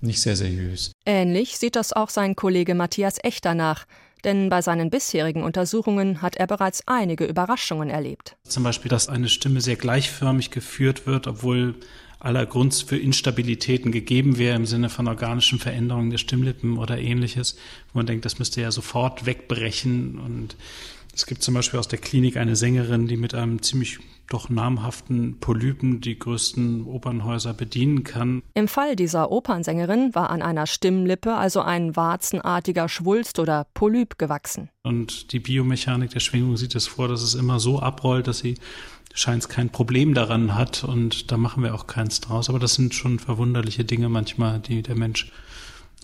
nicht 0.00 0.20
sehr 0.20 0.36
seriös. 0.36 0.92
Ähnlich 1.06 1.58
sieht 1.58 1.74
das 1.74 1.92
auch 1.92 2.10
sein 2.10 2.36
Kollege 2.36 2.74
Matthias 2.74 3.16
Echter 3.22 3.54
nach. 3.54 3.86
Denn 4.24 4.48
bei 4.48 4.62
seinen 4.62 4.90
bisherigen 4.90 5.42
Untersuchungen 5.42 6.22
hat 6.22 6.36
er 6.36 6.46
bereits 6.46 6.82
einige 6.86 7.24
Überraschungen 7.24 7.88
erlebt. 7.88 8.36
Zum 8.44 8.64
Beispiel, 8.64 8.88
dass 8.88 9.08
eine 9.08 9.28
Stimme 9.28 9.60
sehr 9.60 9.76
gleichförmig 9.76 10.50
geführt 10.50 11.06
wird, 11.06 11.26
obwohl 11.26 11.74
aller 12.20 12.46
Grund 12.46 12.74
für 12.74 12.96
Instabilitäten 12.96 13.92
gegeben 13.92 14.38
wäre 14.38 14.56
im 14.56 14.66
Sinne 14.66 14.88
von 14.88 15.06
organischen 15.06 15.58
Veränderungen 15.58 16.10
der 16.10 16.18
Stimmlippen 16.18 16.76
oder 16.78 16.98
ähnliches, 16.98 17.56
wo 17.92 17.98
man 18.00 18.06
denkt, 18.06 18.24
das 18.24 18.38
müsste 18.38 18.60
ja 18.60 18.72
sofort 18.72 19.24
wegbrechen. 19.24 20.18
Und 20.18 20.56
es 21.18 21.26
gibt 21.26 21.42
zum 21.42 21.54
Beispiel 21.54 21.80
aus 21.80 21.88
der 21.88 21.98
Klinik 21.98 22.36
eine 22.36 22.54
Sängerin, 22.54 23.08
die 23.08 23.16
mit 23.16 23.34
einem 23.34 23.60
ziemlich 23.60 23.98
doch 24.28 24.50
namhaften 24.50 25.40
Polypen 25.40 26.00
die 26.00 26.16
größten 26.16 26.84
Opernhäuser 26.84 27.54
bedienen 27.54 28.04
kann. 28.04 28.42
Im 28.54 28.68
Fall 28.68 28.94
dieser 28.94 29.32
Opernsängerin 29.32 30.14
war 30.14 30.30
an 30.30 30.42
einer 30.42 30.68
Stimmlippe 30.68 31.34
also 31.34 31.60
ein 31.60 31.96
warzenartiger 31.96 32.88
Schwulst 32.88 33.40
oder 33.40 33.66
Polyp 33.74 34.16
gewachsen. 34.18 34.70
Und 34.84 35.32
die 35.32 35.40
Biomechanik 35.40 36.10
der 36.10 36.20
Schwingung 36.20 36.56
sieht 36.56 36.76
es 36.76 36.86
vor, 36.86 37.08
dass 37.08 37.22
es 37.22 37.34
immer 37.34 37.58
so 37.58 37.80
abrollt, 37.80 38.28
dass 38.28 38.38
sie 38.38 38.54
scheint 39.12 39.42
es 39.42 39.48
kein 39.48 39.70
Problem 39.70 40.14
daran 40.14 40.54
hat 40.54 40.84
und 40.84 41.32
da 41.32 41.36
machen 41.36 41.64
wir 41.64 41.74
auch 41.74 41.88
keins 41.88 42.20
draus. 42.20 42.48
Aber 42.48 42.60
das 42.60 42.74
sind 42.74 42.94
schon 42.94 43.18
verwunderliche 43.18 43.84
Dinge 43.84 44.08
manchmal, 44.08 44.60
die 44.60 44.82
der 44.82 44.94
Mensch 44.94 45.32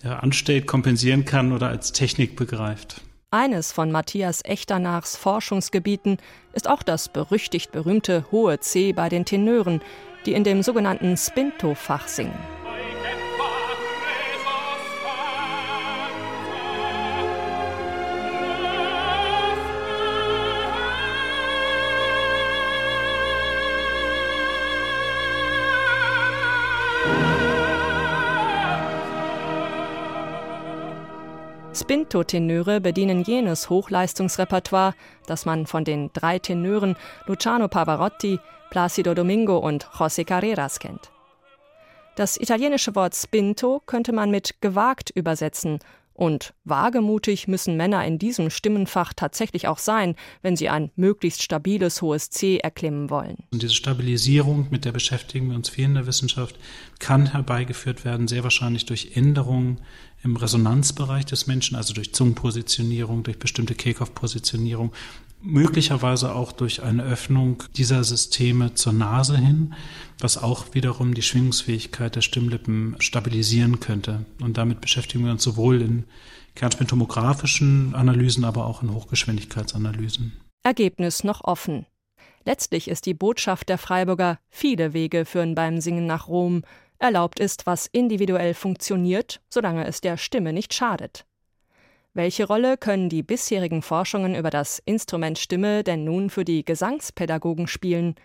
ja, 0.03 0.19
anstellt, 0.19 0.67
kompensieren 0.67 1.23
kann 1.23 1.53
oder 1.53 1.69
als 1.69 1.93
Technik 1.93 2.35
begreift. 2.35 3.04
Eines 3.31 3.71
von 3.71 3.91
Matthias 3.91 4.41
Echternachs 4.45 5.17
Forschungsgebieten 5.17 6.17
ist 6.53 6.69
auch 6.69 6.83
das 6.83 7.09
berüchtigt 7.09 7.71
berühmte 7.71 8.25
hohe 8.31 8.59
C 8.59 8.93
bei 8.93 9.09
den 9.09 9.25
Tenören, 9.25 9.81
die 10.25 10.33
in 10.33 10.43
dem 10.43 10.63
sogenannten 10.63 11.17
Spinto-Fach 11.17 12.07
singen. 12.07 12.54
Spinto-Tenöre 31.85 32.81
bedienen 32.81 33.21
jenes 33.21 33.69
Hochleistungsrepertoire, 33.69 34.95
das 35.27 35.45
man 35.45 35.67
von 35.67 35.83
den 35.83 36.09
drei 36.13 36.39
Tenören 36.39 36.95
Luciano 37.27 37.67
Pavarotti, 37.67 38.39
Placido 38.71 39.13
Domingo 39.13 39.59
und 39.59 39.85
José 39.89 40.25
Carreras 40.25 40.79
kennt. 40.79 41.11
Das 42.15 42.37
italienische 42.37 42.95
Wort 42.95 43.13
Spinto 43.13 43.83
könnte 43.85 44.13
man 44.13 44.31
mit 44.31 44.61
gewagt 44.61 45.11
übersetzen 45.11 45.77
und 46.15 46.53
wagemutig 46.63 47.47
müssen 47.47 47.75
Männer 47.77 48.03
in 48.05 48.17
diesem 48.17 48.49
Stimmenfach 48.49 49.13
tatsächlich 49.13 49.67
auch 49.67 49.77
sein, 49.77 50.15
wenn 50.41 50.55
sie 50.55 50.69
ein 50.69 50.89
möglichst 50.95 51.43
stabiles 51.43 52.01
hohes 52.01 52.29
C 52.29 52.57
erklimmen 52.57 53.09
wollen. 53.09 53.43
Und 53.51 53.61
diese 53.61 53.75
Stabilisierung, 53.75 54.67
mit 54.71 54.85
der 54.85 54.93
beschäftigen 54.93 55.49
wir 55.49 55.55
uns 55.55 55.69
viel 55.69 55.85
in 55.85 55.93
der 55.93 56.07
Wissenschaft, 56.07 56.57
kann 56.99 57.33
herbeigeführt 57.33 58.05
werden, 58.05 58.27
sehr 58.27 58.43
wahrscheinlich 58.43 58.85
durch 58.85 59.11
Änderungen 59.15 59.81
im 60.25 60.35
Resonanzbereich 60.35 61.25
des 61.25 61.47
Menschen, 61.47 61.75
also 61.77 61.93
durch 61.93 62.13
Zungenpositionierung, 62.13 63.23
durch 63.23 63.39
bestimmte 63.39 63.75
Kehlkopfpositionierung 63.75 64.91
möglicherweise 65.45 66.33
auch 66.33 66.51
durch 66.51 66.81
eine 66.81 67.03
Öffnung 67.03 67.63
dieser 67.77 68.03
Systeme 68.03 68.73
zur 68.73 68.93
Nase 68.93 69.37
hin, 69.37 69.75
was 70.19 70.37
auch 70.41 70.73
wiederum 70.73 71.13
die 71.13 71.21
Schwingungsfähigkeit 71.21 72.15
der 72.15 72.21
Stimmlippen 72.21 72.95
stabilisieren 72.99 73.79
könnte. 73.79 74.25
Und 74.41 74.57
damit 74.57 74.81
beschäftigen 74.81 75.23
wir 75.23 75.31
uns 75.31 75.43
sowohl 75.43 75.81
in 75.81 76.05
kernspintomografischen 76.55 77.93
Analysen, 77.93 78.43
aber 78.43 78.65
auch 78.65 78.81
in 78.81 78.91
Hochgeschwindigkeitsanalysen. 78.93 80.33
Ergebnis 80.63 81.23
noch 81.23 81.43
offen. 81.43 81.85
Letztlich 82.43 82.87
ist 82.87 83.05
die 83.05 83.13
Botschaft 83.13 83.69
der 83.69 83.77
Freiburger, 83.77 84.39
viele 84.49 84.93
Wege 84.93 85.25
führen 85.25 85.53
beim 85.55 85.81
Singen 85.81 86.07
nach 86.07 86.27
Rom, 86.27 86.63
erlaubt 87.05 87.39
ist, 87.39 87.65
was 87.65 87.85
individuell 87.85 88.53
funktioniert, 88.53 89.39
solange 89.49 89.85
es 89.85 90.01
der 90.01 90.17
Stimme 90.17 90.51
nicht 90.51 90.73
schadet. 90.73 91.25
Welche 92.15 92.47
Rolle 92.47 92.77
können 92.77 93.09
die 93.09 93.23
bisherigen 93.23 93.81
Forschungen 93.81 94.35
über 94.35 94.49
das 94.49 94.81
Instrument 94.85 95.37
Stimme 95.37 95.83
denn 95.83 96.03
nun 96.03 96.29
für 96.29 96.45
die 96.45 96.65
Gesangspädagogen 96.65 97.67
spielen? 97.67 98.15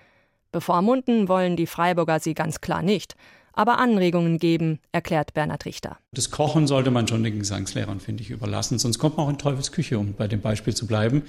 Bevormunden 0.52 1.28
wollen 1.28 1.56
die 1.56 1.66
Freiburger 1.66 2.20
sie 2.20 2.34
ganz 2.34 2.60
klar 2.60 2.82
nicht, 2.82 3.16
aber 3.52 3.78
Anregungen 3.78 4.38
geben, 4.38 4.78
erklärt 4.92 5.34
Bernhard 5.34 5.66
Richter. 5.66 5.98
Das 6.12 6.30
Kochen 6.30 6.66
sollte 6.66 6.90
man 6.90 7.06
schon 7.06 7.22
den 7.22 7.38
Gesangslehrern, 7.38 8.00
finde 8.00 8.22
ich, 8.22 8.30
überlassen, 8.30 8.78
sonst 8.78 8.98
kommt 8.98 9.16
man 9.16 9.26
auch 9.26 9.30
in 9.30 9.38
Teufels 9.38 9.72
Küche, 9.72 9.98
um 9.98 10.14
bei 10.14 10.28
dem 10.28 10.40
Beispiel 10.40 10.74
zu 10.74 10.86
bleiben. 10.86 11.22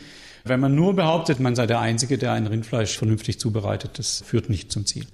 Wenn 0.44 0.60
man 0.60 0.74
nur 0.74 0.96
behauptet, 0.96 1.40
man 1.40 1.56
sei 1.56 1.68
der 1.68 1.80
Einzige, 1.80 2.18
der 2.18 2.32
ein 2.32 2.48
Rindfleisch 2.48 2.98
vernünftig 2.98 3.40
zubereitet, 3.40 4.00
das 4.00 4.22
führt 4.26 4.50
nicht 4.50 4.72
zum 4.72 4.86
Ziel. 4.86 5.08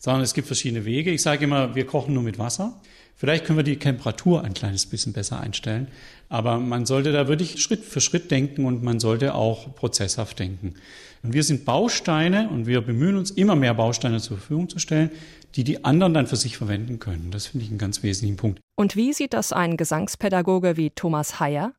Sondern 0.00 0.22
es 0.22 0.34
gibt 0.34 0.48
verschiedene 0.48 0.84
Wege. 0.84 1.12
Ich 1.12 1.22
sage 1.22 1.44
immer, 1.44 1.76
wir 1.76 1.86
kochen 1.86 2.14
nur 2.14 2.24
mit 2.24 2.38
Wasser. 2.38 2.80
Vielleicht 3.14 3.44
können 3.44 3.58
wir 3.58 3.62
die 3.64 3.78
Temperatur 3.78 4.42
ein 4.42 4.54
kleines 4.54 4.86
bisschen 4.86 5.12
besser 5.12 5.38
einstellen. 5.38 5.88
Aber 6.30 6.58
man 6.58 6.86
sollte 6.86 7.12
da 7.12 7.28
wirklich 7.28 7.60
Schritt 7.60 7.84
für 7.84 8.00
Schritt 8.00 8.30
denken 8.30 8.64
und 8.64 8.82
man 8.82 8.98
sollte 8.98 9.34
auch 9.34 9.74
prozesshaft 9.74 10.38
denken. 10.38 10.74
Und 11.22 11.34
wir 11.34 11.44
sind 11.44 11.66
Bausteine 11.66 12.48
und 12.48 12.66
wir 12.66 12.80
bemühen 12.80 13.18
uns, 13.18 13.30
immer 13.30 13.56
mehr 13.56 13.74
Bausteine 13.74 14.20
zur 14.20 14.38
Verfügung 14.38 14.70
zu 14.70 14.78
stellen, 14.78 15.10
die 15.54 15.64
die 15.64 15.84
anderen 15.84 16.14
dann 16.14 16.26
für 16.26 16.36
sich 16.36 16.56
verwenden 16.56 16.98
können. 16.98 17.30
Das 17.30 17.48
finde 17.48 17.64
ich 17.66 17.70
einen 17.70 17.78
ganz 17.78 18.02
wesentlichen 18.02 18.38
Punkt. 18.38 18.58
Und 18.76 18.96
wie 18.96 19.12
sieht 19.12 19.34
das 19.34 19.52
ein 19.52 19.76
Gesangspädagoge 19.76 20.78
wie 20.78 20.88
Thomas 20.88 21.40
Heyer? 21.40 21.74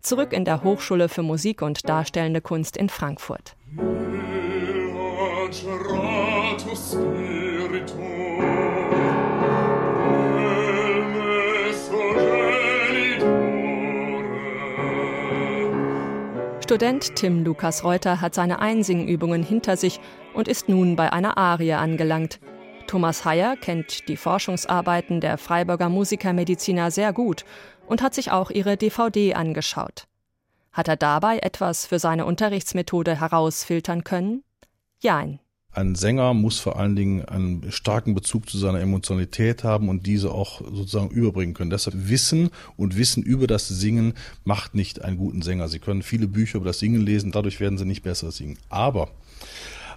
Zurück 0.00 0.32
in 0.32 0.46
der 0.46 0.62
Hochschule 0.62 1.10
für 1.10 1.22
Musik 1.22 1.60
und 1.60 1.86
Darstellende 1.88 2.40
Kunst 2.40 2.78
in 2.78 2.88
Frankfurt. 2.88 3.54
Student 16.62 17.14
Tim 17.16 17.44
Lukas 17.44 17.84
Reuter 17.84 18.22
hat 18.22 18.34
seine 18.34 18.60
Einsingübungen 18.60 19.42
hinter 19.42 19.76
sich 19.76 20.00
und 20.32 20.48
ist 20.48 20.70
nun 20.70 20.96
bei 20.96 21.12
einer 21.12 21.36
Arie 21.36 21.74
angelangt. 21.74 22.40
Thomas 22.86 23.26
Heyer 23.26 23.56
kennt 23.56 24.08
die 24.08 24.16
Forschungsarbeiten 24.16 25.20
der 25.20 25.36
Freiburger 25.36 25.90
Musikermediziner 25.90 26.90
sehr 26.90 27.12
gut 27.12 27.44
und 27.86 28.00
hat 28.00 28.14
sich 28.14 28.30
auch 28.30 28.50
ihre 28.50 28.78
DVD 28.78 29.34
angeschaut. 29.34 30.06
Hat 30.72 30.88
er 30.88 30.96
dabei 30.96 31.38
etwas 31.40 31.84
für 31.84 31.98
seine 31.98 32.24
Unterrichtsmethode 32.24 33.20
herausfiltern 33.20 34.04
können? 34.04 34.42
Jein. 35.04 35.38
Ein 35.70 35.96
Sänger 35.96 36.32
muss 36.32 36.60
vor 36.60 36.78
allen 36.78 36.96
Dingen 36.96 37.26
einen 37.26 37.70
starken 37.70 38.14
Bezug 38.14 38.48
zu 38.48 38.56
seiner 38.56 38.80
Emotionalität 38.80 39.62
haben 39.62 39.90
und 39.90 40.06
diese 40.06 40.30
auch 40.30 40.62
sozusagen 40.62 41.10
überbringen 41.10 41.52
können. 41.52 41.68
Deshalb 41.68 42.08
Wissen 42.08 42.48
und 42.78 42.96
Wissen 42.96 43.22
über 43.22 43.46
das 43.46 43.68
Singen 43.68 44.14
macht 44.44 44.74
nicht 44.74 45.02
einen 45.02 45.18
guten 45.18 45.42
Sänger. 45.42 45.68
Sie 45.68 45.78
können 45.78 46.02
viele 46.02 46.26
Bücher 46.26 46.56
über 46.56 46.66
das 46.66 46.78
Singen 46.78 47.02
lesen, 47.02 47.32
dadurch 47.32 47.60
werden 47.60 47.76
sie 47.76 47.84
nicht 47.84 48.02
besser 48.02 48.30
singen. 48.30 48.56
Aber 48.70 49.10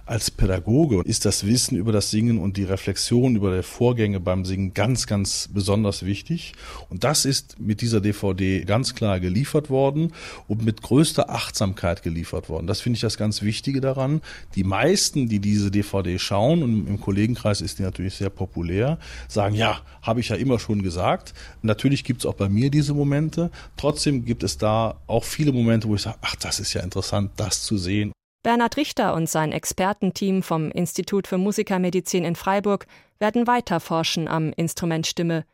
als 0.08 0.30
Pädagoge 0.30 1.02
ist 1.04 1.26
das 1.26 1.46
Wissen 1.46 1.76
über 1.76 1.92
das 1.92 2.10
Singen 2.10 2.38
und 2.38 2.56
die 2.56 2.64
Reflexion 2.64 3.36
über 3.36 3.54
die 3.54 3.62
Vorgänge 3.62 4.20
beim 4.20 4.46
Singen 4.46 4.72
ganz, 4.72 5.06
ganz 5.06 5.50
besonders 5.52 6.04
wichtig. 6.04 6.54
Und 6.88 7.04
das 7.04 7.26
ist 7.26 7.60
mit 7.60 7.82
dieser 7.82 8.00
DVD 8.00 8.64
ganz 8.64 8.94
klar 8.94 9.20
geliefert 9.20 9.68
worden 9.68 10.14
und 10.46 10.64
mit 10.64 10.80
größter 10.80 11.28
Achtsamkeit 11.28 12.02
geliefert 12.02 12.48
worden. 12.48 12.66
Das 12.66 12.80
finde 12.80 12.96
ich 12.96 13.02
das 13.02 13.18
ganz 13.18 13.42
Wichtige 13.42 13.82
daran. 13.82 14.22
Die 14.54 14.64
meisten, 14.64 15.28
die 15.28 15.40
diese 15.40 15.70
DVD 15.70 16.18
schauen, 16.18 16.62
und 16.62 16.88
im 16.88 17.00
Kollegenkreis 17.00 17.60
ist 17.60 17.78
die 17.78 17.82
natürlich 17.82 18.14
sehr 18.14 18.30
populär, 18.30 18.98
sagen, 19.28 19.54
ja, 19.54 19.82
habe 20.00 20.20
ich 20.20 20.30
ja 20.30 20.36
immer 20.36 20.58
schon 20.58 20.82
gesagt. 20.82 21.34
Natürlich 21.60 22.02
gibt 22.02 22.22
es 22.22 22.26
auch 22.26 22.34
bei 22.34 22.48
mir 22.48 22.70
diese 22.70 22.94
Momente. 22.94 23.50
Trotzdem 23.76 24.24
gibt 24.24 24.42
es 24.42 24.56
da 24.56 24.96
auch 25.06 25.24
viele 25.24 25.52
Momente, 25.52 25.86
wo 25.86 25.94
ich 25.94 26.02
sage, 26.02 26.16
ach, 26.22 26.36
das 26.36 26.60
ist 26.60 26.72
ja 26.72 26.80
interessant, 26.82 27.32
das 27.36 27.62
zu 27.62 27.76
sehen. 27.76 28.12
Bernhard 28.42 28.76
Richter 28.76 29.14
und 29.14 29.28
sein 29.28 29.52
Expertenteam 29.52 30.42
vom 30.42 30.70
Institut 30.70 31.26
für 31.26 31.38
Musikermedizin 31.38 32.24
in 32.24 32.36
Freiburg 32.36 32.86
werden 33.18 33.46
weiter 33.46 33.80
forschen 33.80 34.28
am 34.28 34.52
Instrument 34.52 35.06
Stimme. 35.06 35.44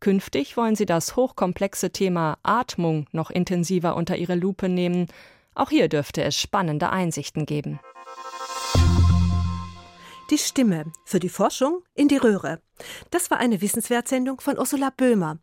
Künftig 0.00 0.56
wollen 0.58 0.76
sie 0.76 0.84
das 0.84 1.16
hochkomplexe 1.16 1.90
Thema 1.90 2.36
Atmung 2.42 3.06
noch 3.12 3.30
intensiver 3.30 3.96
unter 3.96 4.16
ihre 4.16 4.34
Lupe 4.34 4.68
nehmen. 4.68 5.06
Auch 5.54 5.70
hier 5.70 5.88
dürfte 5.88 6.22
es 6.22 6.38
spannende 6.38 6.90
Einsichten 6.90 7.46
geben. 7.46 7.80
Die 10.30 10.38
Stimme 10.38 10.84
für 11.04 11.20
die 11.20 11.28
Forschung 11.28 11.82
in 11.94 12.08
die 12.08 12.16
Röhre. 12.16 12.60
Das 13.10 13.30
war 13.30 13.38
eine 13.38 13.60
Wissenswertsendung 13.60 14.40
von 14.40 14.58
Ursula 14.58 14.90
Böhmer. 14.90 15.38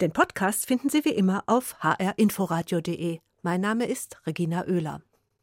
Den 0.00 0.12
Podcast 0.12 0.66
finden 0.66 0.88
Sie 0.88 1.04
wie 1.04 1.10
immer 1.10 1.44
auf 1.46 1.76
hrinforadio.de. 1.82 3.20
Mein 3.42 3.60
Name 3.60 3.86
ist 3.86 4.20
Regina 4.26 4.64
Oehler. 4.66 5.02